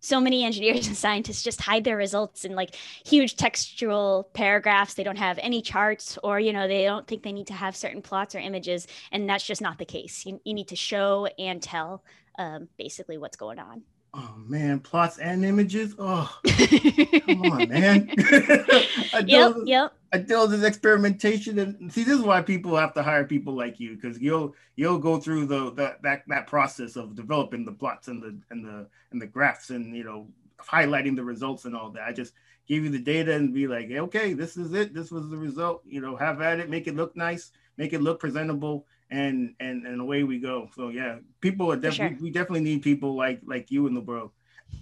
so 0.00 0.20
many 0.20 0.44
engineers 0.44 0.86
and 0.88 0.96
scientists 0.96 1.42
just 1.42 1.60
hide 1.60 1.84
their 1.84 1.96
results 1.96 2.44
in 2.44 2.54
like 2.54 2.76
huge 3.04 3.36
textual 3.36 4.28
paragraphs. 4.34 4.94
They 4.94 5.04
don't 5.04 5.18
have 5.18 5.38
any 5.42 5.62
charts, 5.62 6.18
or 6.22 6.38
you 6.38 6.52
know, 6.52 6.68
they 6.68 6.84
don't 6.84 7.06
think 7.06 7.22
they 7.22 7.32
need 7.32 7.48
to 7.48 7.54
have 7.54 7.76
certain 7.76 8.02
plots 8.02 8.34
or 8.34 8.38
images, 8.38 8.86
and 9.12 9.28
that's 9.28 9.44
just 9.44 9.60
not 9.60 9.78
the 9.78 9.84
case. 9.84 10.24
You, 10.26 10.40
you 10.44 10.54
need 10.54 10.68
to 10.68 10.76
show 10.76 11.26
and 11.38 11.62
tell 11.62 12.04
um, 12.38 12.68
basically 12.76 13.18
what's 13.18 13.36
going 13.36 13.58
on. 13.58 13.82
Oh 14.14 14.34
man, 14.46 14.80
plots 14.80 15.18
and 15.18 15.44
images. 15.44 15.94
Oh, 15.98 16.38
come 16.46 17.42
on, 17.42 17.68
man. 17.68 18.08
I 18.18 19.24
yep, 19.26 19.56
yep. 19.64 19.92
I 20.12 20.18
deal 20.18 20.42
with 20.42 20.52
this 20.52 20.66
experimentation, 20.66 21.58
and 21.58 21.92
see, 21.92 22.04
this 22.04 22.18
is 22.18 22.24
why 22.24 22.40
people 22.40 22.76
have 22.76 22.94
to 22.94 23.02
hire 23.02 23.24
people 23.24 23.54
like 23.54 23.78
you 23.78 23.94
because 23.94 24.18
you'll 24.18 24.54
you'll 24.76 24.98
go 24.98 25.18
through 25.18 25.46
the, 25.46 25.70
the 25.72 25.96
that 26.02 26.22
that 26.28 26.46
process 26.46 26.96
of 26.96 27.14
developing 27.14 27.64
the 27.64 27.72
plots 27.72 28.08
and 28.08 28.22
the 28.22 28.38
and 28.50 28.64
the 28.64 28.86
and 29.10 29.20
the 29.20 29.26
graphs 29.26 29.70
and 29.70 29.94
you 29.94 30.04
know 30.04 30.28
highlighting 30.58 31.16
the 31.16 31.24
results 31.24 31.64
and 31.64 31.76
all 31.76 31.90
that. 31.90 32.04
I 32.04 32.12
just 32.12 32.32
give 32.66 32.84
you 32.84 32.90
the 32.90 32.98
data 32.98 33.34
and 33.34 33.54
be 33.54 33.66
like, 33.66 33.90
okay, 33.90 34.32
this 34.32 34.56
is 34.56 34.72
it. 34.72 34.94
This 34.94 35.10
was 35.10 35.28
the 35.28 35.36
result. 35.36 35.82
You 35.86 36.00
know, 36.00 36.16
have 36.16 36.40
at 36.40 36.60
it, 36.60 36.70
make 36.70 36.86
it 36.86 36.96
look 36.96 37.16
nice, 37.16 37.52
make 37.76 37.92
it 37.92 38.02
look 38.02 38.20
presentable, 38.20 38.86
and 39.10 39.54
and 39.60 39.86
and 39.86 40.00
away 40.00 40.24
we 40.24 40.38
go. 40.38 40.68
So 40.74 40.88
yeah, 40.88 41.18
people 41.40 41.70
are 41.70 41.76
definitely 41.76 42.16
sure. 42.16 42.22
we 42.24 42.30
definitely 42.30 42.60
need 42.60 42.82
people 42.82 43.14
like 43.14 43.40
like 43.44 43.70
you 43.70 43.86
in 43.86 43.94
the 43.94 44.00
world. 44.00 44.30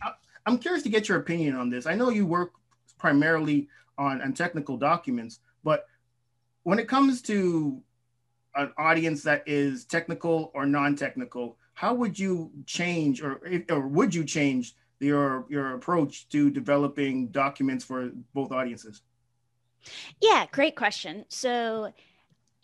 I, 0.03 0.13
I'm 0.47 0.59
curious 0.59 0.83
to 0.85 0.89
get 0.89 1.09
your 1.09 1.19
opinion 1.19 1.57
on 1.57 1.71
this. 1.71 1.87
I 1.87 1.95
know 1.95 2.11
you 2.11 2.27
work 2.27 2.53
primarily 2.99 3.69
on, 3.99 4.21
on 4.21 4.33
technical 4.33 4.77
documents, 4.77 5.41
but 5.63 5.87
when 6.63 6.79
it 6.79 6.89
comes 6.89 7.23
to 7.23 7.83
an 8.55 8.73
audience 8.79 9.23
that 9.23 9.43
is 9.47 9.85
technical 9.85 10.51
or 10.55 10.67
non-technical, 10.67 11.59
how 11.75 11.95
would 11.95 12.19
you 12.19 12.51
change 12.67 13.23
or 13.23 13.41
or 13.69 13.87
would 13.89 14.15
you 14.15 14.25
change 14.25 14.75
your 15.01 15.47
your 15.49 15.75
approach 15.75 16.29
to 16.31 16.51
developing 16.51 17.29
documents 17.29 17.85
for 17.85 18.11
both 18.33 18.53
audiences? 18.53 19.03
Yeah, 20.21 20.47
great 20.51 20.77
question. 20.77 21.25
So 21.29 21.93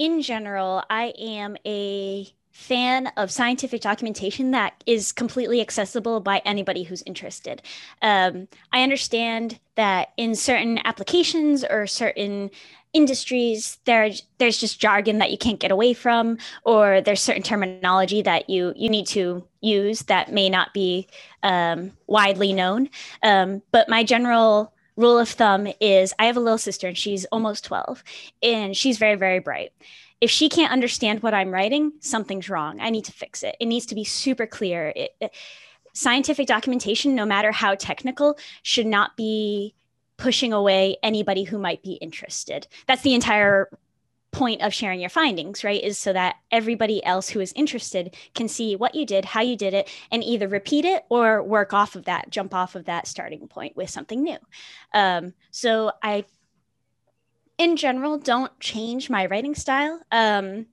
in 0.00 0.22
general, 0.22 0.82
I 0.88 1.12
am 1.18 1.58
a 1.66 2.26
fan 2.52 3.08
of 3.18 3.30
scientific 3.30 3.82
documentation 3.82 4.50
that 4.52 4.82
is 4.86 5.12
completely 5.12 5.60
accessible 5.60 6.20
by 6.20 6.40
anybody 6.46 6.82
who's 6.82 7.02
interested. 7.02 7.62
Um, 8.00 8.48
I 8.72 8.82
understand 8.82 9.60
that 9.76 10.12
in 10.16 10.34
certain 10.34 10.78
applications 10.84 11.64
or 11.64 11.86
certain 11.86 12.50
industries 12.92 13.78
there 13.84 14.10
there's 14.38 14.58
just 14.58 14.80
jargon 14.80 15.18
that 15.18 15.30
you 15.30 15.38
can't 15.38 15.60
get 15.60 15.70
away 15.70 15.92
from 15.92 16.36
or 16.64 17.00
there's 17.00 17.20
certain 17.20 17.42
terminology 17.42 18.20
that 18.20 18.50
you 18.50 18.72
you 18.74 18.88
need 18.88 19.06
to 19.06 19.46
use 19.60 20.00
that 20.02 20.32
may 20.32 20.50
not 20.50 20.74
be 20.74 21.06
um, 21.44 21.92
widely 22.08 22.52
known 22.52 22.90
um, 23.22 23.62
but 23.70 23.88
my 23.88 24.02
general 24.02 24.72
rule 25.00 25.18
of 25.18 25.28
thumb 25.28 25.66
is 25.80 26.12
I 26.18 26.26
have 26.26 26.36
a 26.36 26.40
little 26.40 26.58
sister 26.58 26.88
and 26.88 26.98
she's 26.98 27.24
almost 27.26 27.64
12 27.64 28.04
and 28.42 28.76
she's 28.76 28.98
very, 28.98 29.16
very 29.16 29.38
bright. 29.38 29.72
if 30.20 30.30
she 30.30 30.48
can't 30.50 30.72
understand 30.72 31.22
what 31.22 31.32
I'm 31.32 31.50
writing, 31.50 31.92
something's 32.00 32.50
wrong. 32.50 32.78
I 32.80 32.90
need 32.90 33.06
to 33.06 33.12
fix 33.12 33.42
it. 33.42 33.56
It 33.58 33.66
needs 33.66 33.86
to 33.86 33.94
be 33.94 34.04
super 34.04 34.46
clear. 34.46 34.92
It, 34.94 35.12
it, 35.20 35.34
scientific 35.94 36.46
documentation, 36.46 37.14
no 37.14 37.24
matter 37.24 37.52
how 37.52 37.74
technical, 37.74 38.38
should 38.62 38.86
not 38.86 39.16
be 39.16 39.74
pushing 40.18 40.52
away 40.52 40.98
anybody 41.02 41.44
who 41.44 41.58
might 41.58 41.82
be 41.82 41.92
interested. 41.94 42.66
That's 42.86 43.02
the 43.02 43.14
entire 43.14 43.70
point 44.32 44.62
of 44.62 44.72
sharing 44.72 45.00
your 45.00 45.10
findings, 45.10 45.64
right? 45.64 45.82
Is 45.82 45.98
so 45.98 46.12
that 46.12 46.36
everybody 46.50 47.04
else 47.04 47.28
who 47.28 47.40
is 47.40 47.52
interested 47.56 48.14
can 48.34 48.48
see 48.48 48.76
what 48.76 48.94
you 48.94 49.04
did, 49.04 49.24
how 49.24 49.40
you 49.40 49.56
did 49.56 49.74
it, 49.74 49.90
and 50.10 50.22
either 50.22 50.48
repeat 50.48 50.84
it 50.84 51.04
or 51.08 51.42
work 51.42 51.72
off 51.72 51.96
of 51.96 52.04
that, 52.04 52.30
jump 52.30 52.54
off 52.54 52.74
of 52.74 52.84
that 52.84 53.06
starting 53.06 53.48
point 53.48 53.76
with 53.76 53.90
something 53.90 54.22
new. 54.22 54.38
Um, 54.94 55.34
so 55.50 55.92
I, 56.02 56.24
in 57.58 57.76
general, 57.76 58.18
don't 58.18 58.58
change 58.60 59.10
my 59.10 59.26
writing 59.26 59.54
style. 59.54 60.00
Um, 60.12 60.66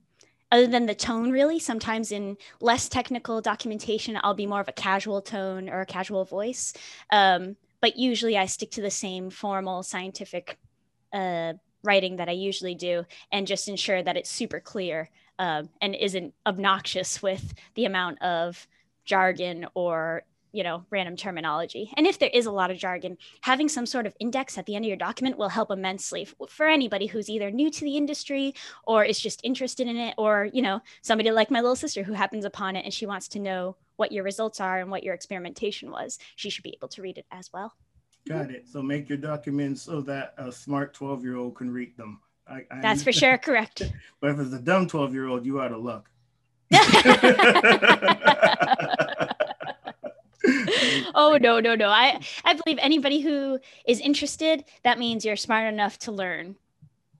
other 0.50 0.66
than 0.66 0.86
the 0.86 0.94
tone 0.94 1.30
really 1.30 1.58
sometimes 1.58 2.10
in 2.10 2.34
less 2.62 2.88
technical 2.88 3.42
documentation 3.42 4.18
i'll 4.22 4.32
be 4.32 4.46
more 4.46 4.60
of 4.60 4.68
a 4.68 4.72
casual 4.72 5.20
tone 5.20 5.68
or 5.68 5.82
a 5.82 5.86
casual 5.86 6.24
voice 6.24 6.72
um, 7.12 7.54
but 7.82 7.98
usually 7.98 8.38
i 8.38 8.46
stick 8.46 8.70
to 8.70 8.80
the 8.80 8.90
same 8.90 9.28
formal 9.28 9.82
scientific 9.82 10.58
uh, 11.12 11.52
writing 11.82 12.16
that 12.16 12.28
i 12.28 12.32
usually 12.32 12.74
do 12.74 13.04
and 13.32 13.46
just 13.46 13.68
ensure 13.68 14.02
that 14.02 14.16
it's 14.16 14.30
super 14.30 14.60
clear 14.60 15.08
um, 15.38 15.68
and 15.80 15.94
isn't 15.94 16.34
obnoxious 16.46 17.22
with 17.22 17.54
the 17.74 17.84
amount 17.84 18.20
of 18.22 18.66
jargon 19.04 19.66
or 19.74 20.22
you 20.52 20.62
know 20.62 20.84
random 20.90 21.16
terminology. 21.16 21.92
And 21.96 22.06
if 22.06 22.18
there 22.18 22.30
is 22.32 22.46
a 22.46 22.50
lot 22.50 22.70
of 22.70 22.78
jargon 22.78 23.18
having 23.42 23.68
some 23.68 23.86
sort 23.86 24.06
of 24.06 24.16
index 24.18 24.56
at 24.58 24.66
the 24.66 24.74
end 24.74 24.84
of 24.84 24.88
your 24.88 24.96
document 24.96 25.38
will 25.38 25.48
help 25.48 25.70
immensely 25.70 26.26
for 26.48 26.66
anybody 26.66 27.06
who's 27.06 27.28
either 27.28 27.50
new 27.50 27.70
to 27.70 27.84
the 27.84 27.96
industry 27.96 28.54
or 28.86 29.04
is 29.04 29.20
just 29.20 29.40
interested 29.44 29.86
in 29.86 29.96
it 29.96 30.14
or 30.18 30.48
you 30.52 30.62
know 30.62 30.80
somebody 31.02 31.30
like 31.30 31.50
my 31.50 31.60
little 31.60 31.76
sister 31.76 32.02
who 32.02 32.14
happens 32.14 32.44
upon 32.44 32.76
it 32.76 32.84
and 32.84 32.94
she 32.94 33.06
wants 33.06 33.28
to 33.28 33.38
know 33.38 33.76
what 33.96 34.12
your 34.12 34.24
results 34.24 34.60
are 34.60 34.80
and 34.80 34.90
what 34.90 35.04
your 35.04 35.14
experimentation 35.14 35.90
was 35.90 36.18
she 36.36 36.50
should 36.50 36.64
be 36.64 36.74
able 36.76 36.88
to 36.88 37.02
read 37.02 37.18
it 37.18 37.26
as 37.30 37.52
well 37.52 37.74
got 38.28 38.50
it. 38.50 38.68
So 38.68 38.82
make 38.82 39.08
your 39.08 39.18
documents 39.18 39.82
so 39.82 40.00
that 40.02 40.34
a 40.38 40.52
smart 40.52 40.94
12 40.94 41.24
year 41.24 41.36
old 41.36 41.56
can 41.56 41.70
read 41.70 41.96
them. 41.96 42.20
I, 42.46 42.64
I 42.70 42.80
that's 42.80 43.02
for 43.02 43.12
sure 43.12 43.38
correct. 43.38 43.82
But 44.20 44.30
if 44.30 44.40
it's 44.40 44.52
a 44.52 44.58
dumb 44.58 44.86
12 44.86 45.12
year 45.12 45.28
old 45.28 45.44
you 45.44 45.60
out 45.60 45.72
of 45.72 45.82
luck. 45.82 46.10
Oh 51.14 51.38
no 51.40 51.60
no 51.60 51.74
no. 51.74 51.88
I 51.88 52.20
i 52.44 52.54
believe 52.54 52.78
anybody 52.80 53.20
who 53.20 53.58
is 53.86 54.00
interested 54.00 54.64
that 54.84 54.98
means 54.98 55.24
you're 55.24 55.36
smart 55.36 55.72
enough 55.72 55.98
to 56.00 56.12
learn 56.12 56.56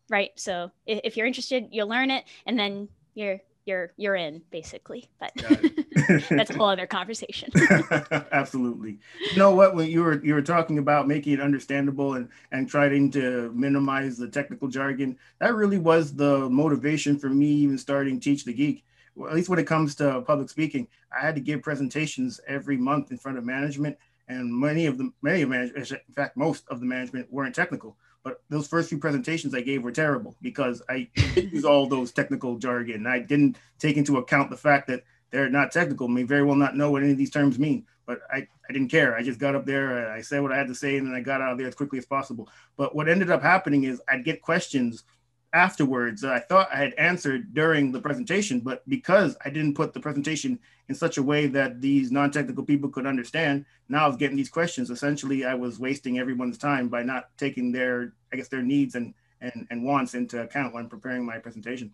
right? 0.08 0.30
So 0.36 0.70
if, 0.86 1.00
if 1.04 1.16
you're 1.16 1.26
interested 1.26 1.68
you'll 1.70 1.88
learn 1.88 2.10
it 2.10 2.24
and 2.46 2.58
then 2.58 2.88
you're 3.14 3.40
you're 3.68 3.92
you're 3.96 4.16
in 4.16 4.42
basically 4.50 5.08
but 5.20 5.30
that's 6.30 6.50
a 6.50 6.56
whole 6.56 6.68
other 6.68 6.86
conversation. 6.86 7.50
Absolutely. 8.32 8.98
You 9.30 9.36
know 9.36 9.54
what? 9.54 9.74
When 9.74 9.88
you 9.88 10.02
were 10.02 10.24
you 10.24 10.34
were 10.34 10.42
talking 10.42 10.78
about 10.78 11.06
making 11.06 11.34
it 11.34 11.40
understandable 11.40 12.14
and 12.14 12.28
and 12.50 12.68
trying 12.68 13.10
to 13.12 13.52
minimize 13.54 14.16
the 14.16 14.28
technical 14.28 14.68
jargon 14.68 15.18
that 15.38 15.54
really 15.54 15.78
was 15.78 16.14
the 16.14 16.48
motivation 16.48 17.18
for 17.18 17.28
me 17.28 17.46
even 17.46 17.78
starting 17.78 18.18
teach 18.18 18.44
the 18.44 18.52
geek. 18.52 18.84
Well, 19.14 19.28
at 19.28 19.36
least 19.36 19.48
when 19.48 19.58
it 19.58 19.66
comes 19.66 19.94
to 19.96 20.22
public 20.22 20.48
speaking, 20.48 20.88
I 21.12 21.24
had 21.24 21.34
to 21.34 21.40
give 21.40 21.62
presentations 21.62 22.40
every 22.46 22.76
month 22.76 23.10
in 23.10 23.18
front 23.18 23.36
of 23.36 23.44
management, 23.44 23.98
and 24.28 24.52
many 24.52 24.86
of 24.86 24.96
the 24.96 25.12
many 25.22 25.42
of 25.42 25.50
management, 25.50 25.90
in 25.90 26.14
fact, 26.14 26.36
most 26.36 26.64
of 26.68 26.80
the 26.80 26.86
management 26.86 27.30
weren't 27.32 27.54
technical. 27.54 27.96
But 28.24 28.42
those 28.48 28.66
first 28.66 28.88
few 28.88 28.98
presentations 28.98 29.54
I 29.54 29.60
gave 29.60 29.82
were 29.82 29.92
terrible 29.92 30.36
because 30.42 30.82
I 30.88 31.08
used 31.36 31.64
all 31.64 31.86
those 31.86 32.12
technical 32.12 32.58
jargon. 32.58 33.06
I 33.06 33.20
didn't 33.20 33.56
take 33.78 33.96
into 33.96 34.18
account 34.18 34.50
the 34.50 34.56
fact 34.56 34.88
that 34.88 35.04
they're 35.30 35.48
not 35.50 35.72
technical, 35.72 36.08
may 36.08 36.22
very 36.22 36.42
well 36.42 36.56
not 36.56 36.76
know 36.76 36.90
what 36.90 37.02
any 37.02 37.12
of 37.12 37.18
these 37.18 37.30
terms 37.30 37.58
mean. 37.58 37.86
But 38.06 38.20
I, 38.32 38.46
I 38.68 38.72
didn't 38.72 38.88
care. 38.88 39.14
I 39.14 39.22
just 39.22 39.38
got 39.38 39.54
up 39.54 39.66
there, 39.66 40.10
uh, 40.10 40.16
I 40.16 40.22
said 40.22 40.40
what 40.40 40.52
I 40.52 40.56
had 40.56 40.68
to 40.68 40.74
say, 40.74 40.96
and 40.96 41.06
then 41.06 41.14
I 41.14 41.20
got 41.20 41.42
out 41.42 41.52
of 41.52 41.58
there 41.58 41.68
as 41.68 41.74
quickly 41.74 41.98
as 41.98 42.06
possible. 42.06 42.48
But 42.76 42.94
what 42.94 43.08
ended 43.08 43.30
up 43.30 43.42
happening 43.42 43.84
is 43.84 44.00
I'd 44.08 44.24
get 44.24 44.40
questions 44.40 45.04
afterwards 45.52 46.20
that 46.22 46.32
I 46.32 46.40
thought 46.40 46.68
I 46.72 46.76
had 46.76 46.94
answered 46.94 47.54
during 47.54 47.90
the 47.90 48.00
presentation, 48.00 48.60
but 48.60 48.88
because 48.88 49.36
I 49.44 49.50
didn't 49.50 49.74
put 49.74 49.94
the 49.94 50.00
presentation 50.00 50.58
in 50.88 50.94
such 50.94 51.18
a 51.18 51.22
way 51.22 51.46
that 51.48 51.80
these 51.80 52.10
non-technical 52.10 52.64
people 52.64 52.90
could 52.90 53.06
understand, 53.06 53.64
now 53.88 54.04
I 54.04 54.06
was 54.06 54.16
getting 54.16 54.36
these 54.36 54.50
questions. 54.50 54.90
Essentially, 54.90 55.44
I 55.44 55.54
was 55.54 55.78
wasting 55.78 56.18
everyone's 56.18 56.58
time 56.58 56.88
by 56.88 57.02
not 57.02 57.30
taking 57.38 57.72
their, 57.72 58.12
I 58.32 58.36
guess, 58.36 58.48
their 58.48 58.62
needs 58.62 58.94
and 58.94 59.14
and, 59.40 59.66
and 59.70 59.84
wants 59.84 60.14
into 60.14 60.42
account 60.42 60.74
when 60.74 60.88
preparing 60.88 61.24
my 61.24 61.38
presentation. 61.38 61.92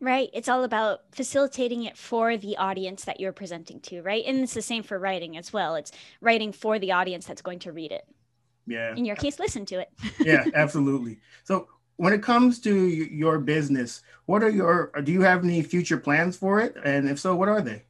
Right. 0.00 0.30
It's 0.32 0.48
all 0.48 0.64
about 0.64 1.00
facilitating 1.12 1.84
it 1.84 1.96
for 1.96 2.36
the 2.36 2.56
audience 2.56 3.04
that 3.04 3.18
you're 3.18 3.32
presenting 3.32 3.80
to, 3.80 4.00
right? 4.02 4.22
And 4.26 4.38
it's 4.40 4.54
the 4.54 4.62
same 4.62 4.84
for 4.84 4.98
writing 4.98 5.36
as 5.36 5.52
well. 5.52 5.74
It's 5.74 5.90
writing 6.20 6.52
for 6.52 6.78
the 6.78 6.92
audience 6.92 7.26
that's 7.26 7.42
going 7.42 7.58
to 7.60 7.72
read 7.72 7.90
it. 7.90 8.06
Yeah. 8.66 8.94
In 8.94 9.04
your 9.04 9.16
case, 9.16 9.38
listen 9.40 9.66
to 9.66 9.80
it. 9.80 9.88
yeah, 10.20 10.44
absolutely. 10.54 11.18
So 11.42 11.68
when 11.98 12.12
it 12.12 12.22
comes 12.22 12.60
to 12.60 12.74
your 12.88 13.38
business, 13.38 14.02
what 14.26 14.42
are 14.42 14.48
your 14.48 14.90
do 15.02 15.12
you 15.12 15.20
have 15.22 15.44
any 15.44 15.62
future 15.62 15.98
plans 15.98 16.36
for 16.36 16.60
it? 16.60 16.76
And 16.84 17.08
if 17.08 17.18
so, 17.18 17.36
what 17.36 17.48
are 17.48 17.60
they? 17.60 17.82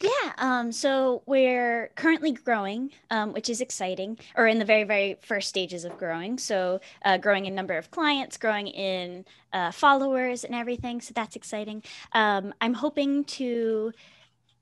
Yeah, 0.00 0.32
um, 0.38 0.72
so 0.72 1.22
we're 1.26 1.90
currently 1.94 2.32
growing, 2.32 2.90
um, 3.10 3.34
which 3.34 3.50
is 3.50 3.60
exciting, 3.60 4.18
or 4.34 4.46
in 4.46 4.58
the 4.58 4.64
very, 4.64 4.84
very 4.84 5.18
first 5.20 5.50
stages 5.50 5.84
of 5.84 5.98
growing. 5.98 6.38
So, 6.38 6.80
uh, 7.04 7.18
growing 7.18 7.44
in 7.44 7.54
number 7.54 7.76
of 7.76 7.90
clients, 7.90 8.38
growing 8.38 8.68
in 8.68 9.26
uh, 9.52 9.72
followers, 9.72 10.44
and 10.44 10.54
everything. 10.54 11.02
So, 11.02 11.12
that's 11.14 11.36
exciting. 11.36 11.82
Um, 12.12 12.54
I'm 12.62 12.72
hoping 12.72 13.24
to 13.24 13.92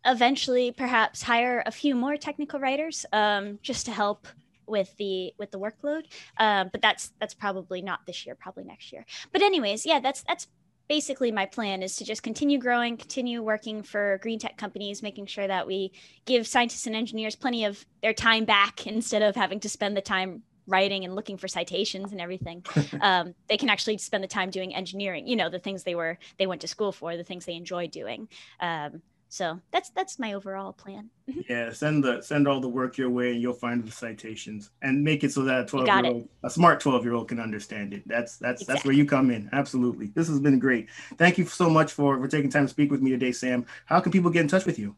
eventually 0.04 0.72
perhaps 0.72 1.22
hire 1.22 1.62
a 1.66 1.70
few 1.70 1.94
more 1.94 2.16
technical 2.16 2.58
writers 2.58 3.06
um, 3.12 3.60
just 3.62 3.86
to 3.86 3.92
help 3.92 4.26
with 4.68 4.96
the 4.96 5.34
with 5.38 5.50
the 5.50 5.58
workload. 5.58 6.04
Uh, 6.36 6.64
but 6.64 6.82
that's 6.82 7.12
that's 7.20 7.34
probably 7.34 7.82
not 7.82 8.06
this 8.06 8.26
year 8.26 8.34
probably 8.34 8.64
next 8.64 8.92
year. 8.92 9.04
But 9.32 9.42
anyways 9.42 9.86
yeah 9.86 10.00
that's 10.00 10.22
that's 10.22 10.46
basically 10.88 11.30
my 11.30 11.46
plan 11.46 11.82
is 11.82 11.96
to 11.96 12.04
just 12.04 12.22
continue 12.22 12.58
growing 12.58 12.96
continue 12.96 13.42
working 13.42 13.82
for 13.82 14.18
green 14.22 14.38
tech 14.38 14.56
companies 14.56 15.02
making 15.02 15.26
sure 15.26 15.46
that 15.46 15.66
we 15.66 15.92
give 16.24 16.46
scientists 16.46 16.86
and 16.86 16.96
engineers 16.96 17.36
plenty 17.36 17.64
of 17.64 17.84
their 18.02 18.14
time 18.14 18.44
back 18.44 18.86
instead 18.86 19.22
of 19.22 19.36
having 19.36 19.60
to 19.60 19.68
spend 19.68 19.96
the 19.96 20.00
time 20.02 20.42
writing 20.66 21.04
and 21.04 21.14
looking 21.14 21.38
for 21.38 21.48
citations 21.48 22.12
and 22.12 22.20
everything. 22.20 22.64
Um, 23.00 23.34
they 23.48 23.56
can 23.56 23.68
actually 23.68 23.98
spend 23.98 24.24
the 24.24 24.28
time 24.28 24.50
doing 24.50 24.74
engineering 24.74 25.26
you 25.26 25.36
know 25.36 25.48
the 25.48 25.58
things 25.58 25.84
they 25.84 25.94
were 25.94 26.18
they 26.38 26.46
went 26.46 26.62
to 26.62 26.68
school 26.68 26.90
for 26.90 27.16
the 27.16 27.22
things 27.24 27.44
they 27.44 27.54
enjoy 27.54 27.86
doing. 27.86 28.28
Um, 28.60 29.02
so 29.28 29.60
that's 29.70 29.90
that's 29.90 30.18
my 30.18 30.32
overall 30.32 30.72
plan. 30.72 31.10
yeah, 31.48 31.70
send 31.72 32.02
the 32.02 32.22
send 32.22 32.48
all 32.48 32.60
the 32.60 32.68
work 32.68 32.96
your 32.96 33.10
way, 33.10 33.32
and 33.32 33.42
you'll 33.42 33.52
find 33.52 33.84
the 33.84 33.90
citations, 33.90 34.70
and 34.82 35.04
make 35.04 35.24
it 35.24 35.32
so 35.32 35.42
that 35.42 35.60
a 35.60 35.64
twelve 35.66 35.86
year 35.86 36.06
old, 36.06 36.28
a 36.42 36.50
smart 36.50 36.80
twelve 36.80 37.04
year 37.04 37.14
old, 37.14 37.28
can 37.28 37.38
understand 37.38 37.92
it. 37.92 38.02
That's 38.06 38.38
that's 38.38 38.62
exactly. 38.62 38.74
that's 38.74 38.84
where 38.84 38.94
you 38.94 39.04
come 39.04 39.30
in. 39.30 39.48
Absolutely, 39.52 40.08
this 40.14 40.28
has 40.28 40.40
been 40.40 40.58
great. 40.58 40.88
Thank 41.16 41.38
you 41.38 41.44
so 41.46 41.68
much 41.68 41.92
for 41.92 42.18
for 42.18 42.28
taking 42.28 42.50
time 42.50 42.64
to 42.64 42.70
speak 42.70 42.90
with 42.90 43.02
me 43.02 43.10
today, 43.10 43.32
Sam. 43.32 43.66
How 43.86 44.00
can 44.00 44.12
people 44.12 44.30
get 44.30 44.40
in 44.42 44.48
touch 44.48 44.64
with 44.64 44.78
you? 44.78 44.96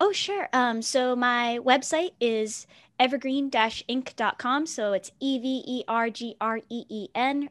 Oh, 0.00 0.12
sure. 0.12 0.48
Um, 0.52 0.82
so 0.82 1.16
my 1.16 1.58
website 1.62 2.12
is 2.20 2.66
evergreen-ink.com. 2.98 4.66
So 4.66 4.92
it's 4.92 5.10
E-V-E-R-G-R-E-E-N 5.20 5.88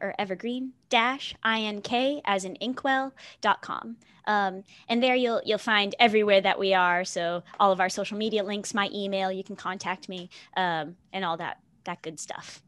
or 0.00 0.14
evergreen-ink 0.18 0.72
as 2.24 2.44
in 2.44 2.56
inkwell.com. 2.56 3.96
Um, 4.26 4.64
and 4.88 5.02
there 5.02 5.14
you'll 5.14 5.42
you'll 5.44 5.58
find 5.58 5.94
everywhere 5.98 6.40
that 6.40 6.58
we 6.58 6.72
are. 6.72 7.04
So 7.04 7.42
all 7.60 7.72
of 7.72 7.80
our 7.80 7.90
social 7.90 8.16
media 8.16 8.42
links, 8.42 8.72
my 8.72 8.88
email, 8.92 9.30
you 9.30 9.44
can 9.44 9.56
contact 9.56 10.08
me, 10.08 10.30
um, 10.56 10.96
and 11.12 11.24
all 11.24 11.36
that 11.36 11.60
that 11.84 12.00
good 12.02 12.18
stuff. 12.18 12.62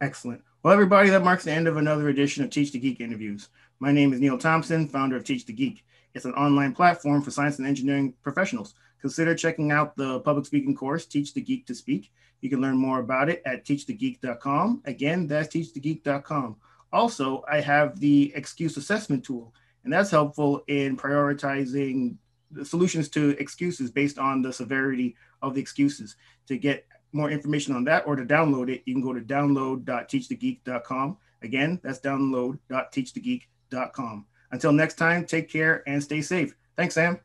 Excellent. 0.00 0.42
Well, 0.62 0.72
everybody, 0.72 1.10
that 1.10 1.24
marks 1.24 1.44
the 1.44 1.52
end 1.52 1.66
of 1.66 1.78
another 1.78 2.08
edition 2.10 2.44
of 2.44 2.50
Teach 2.50 2.70
the 2.72 2.78
Geek 2.78 3.00
interviews. 3.00 3.48
My 3.80 3.92
name 3.92 4.12
is 4.12 4.20
Neil 4.20 4.38
Thompson, 4.38 4.86
founder 4.86 5.16
of 5.16 5.24
Teach 5.24 5.46
the 5.46 5.52
Geek. 5.52 5.84
It's 6.14 6.24
an 6.24 6.34
online 6.34 6.74
platform 6.74 7.22
for 7.22 7.30
science 7.30 7.58
and 7.58 7.66
engineering 7.66 8.14
professionals. 8.22 8.74
Consider 9.00 9.34
checking 9.34 9.72
out 9.72 9.96
the 9.96 10.20
public 10.20 10.44
speaking 10.44 10.74
course, 10.74 11.06
Teach 11.06 11.32
the 11.32 11.40
Geek 11.40 11.66
to 11.66 11.74
Speak. 11.74 12.12
You 12.40 12.50
can 12.50 12.60
learn 12.60 12.76
more 12.76 13.00
about 13.00 13.28
it 13.28 13.42
at 13.44 13.64
teachthegeek.com. 13.64 14.82
Again, 14.84 15.26
that's 15.26 15.54
teachthegeek.com. 15.54 16.56
Also, 16.92 17.44
I 17.50 17.60
have 17.60 17.98
the 18.00 18.32
excuse 18.34 18.76
assessment 18.76 19.24
tool, 19.24 19.54
and 19.84 19.92
that's 19.92 20.10
helpful 20.10 20.62
in 20.68 20.96
prioritizing 20.96 22.16
solutions 22.64 23.08
to 23.10 23.36
excuses 23.38 23.90
based 23.90 24.18
on 24.18 24.42
the 24.42 24.52
severity 24.52 25.14
of 25.42 25.54
the 25.54 25.60
excuses. 25.60 26.16
To 26.48 26.58
get 26.58 26.84
more 27.12 27.30
information 27.30 27.76
on 27.76 27.84
that 27.84 28.04
or 28.06 28.16
to 28.16 28.24
download 28.24 28.70
it, 28.70 28.82
you 28.86 28.94
can 28.94 29.02
go 29.02 29.12
to 29.12 29.20
download.teachthegeek.com. 29.20 31.18
Again, 31.42 31.80
that's 31.82 32.00
download.teachthegeek.com. 32.00 34.26
Until 34.52 34.72
next 34.72 34.94
time, 34.94 35.24
take 35.24 35.48
care 35.48 35.84
and 35.86 36.02
stay 36.02 36.22
safe. 36.22 36.56
Thanks, 36.76 36.94
Sam. 36.94 37.20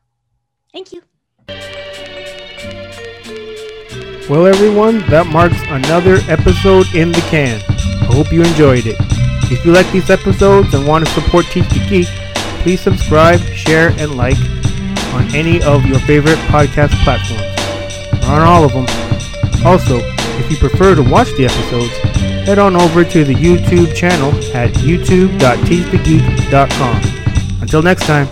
Thank 0.72 0.92
you. 0.92 1.02
Well, 4.28 4.46
everyone, 4.46 4.98
that 5.08 5.26
marks 5.28 5.62
another 5.68 6.18
episode 6.28 6.92
in 6.96 7.12
the 7.12 7.20
can. 7.30 7.60
I 8.02 8.06
hope 8.06 8.32
you 8.32 8.42
enjoyed 8.42 8.84
it. 8.86 8.96
If 9.52 9.64
you 9.64 9.70
like 9.70 9.88
these 9.92 10.10
episodes 10.10 10.74
and 10.74 10.84
want 10.84 11.06
to 11.06 11.12
support 11.12 11.46
Teach 11.46 11.68
the 11.68 11.78
Geek, 11.88 12.08
please 12.62 12.80
subscribe, 12.80 13.38
share, 13.54 13.90
and 13.98 14.16
like 14.16 14.36
on 15.14 15.32
any 15.32 15.62
of 15.62 15.86
your 15.86 16.00
favorite 16.00 16.38
podcast 16.50 16.90
platforms, 17.04 17.40
or 18.26 18.32
on 18.32 18.42
all 18.42 18.64
of 18.64 18.72
them. 18.72 18.86
Also, 19.64 20.00
if 20.40 20.50
you 20.50 20.56
prefer 20.56 20.96
to 20.96 21.02
watch 21.02 21.28
the 21.36 21.44
episodes, 21.44 21.96
head 22.48 22.58
on 22.58 22.74
over 22.74 23.04
to 23.04 23.22
the 23.22 23.34
YouTube 23.34 23.94
channel 23.94 24.32
at 24.56 24.72
youtube.teachthegeek.com. 24.72 27.62
Until 27.62 27.82
next 27.82 28.06
time. 28.06 28.26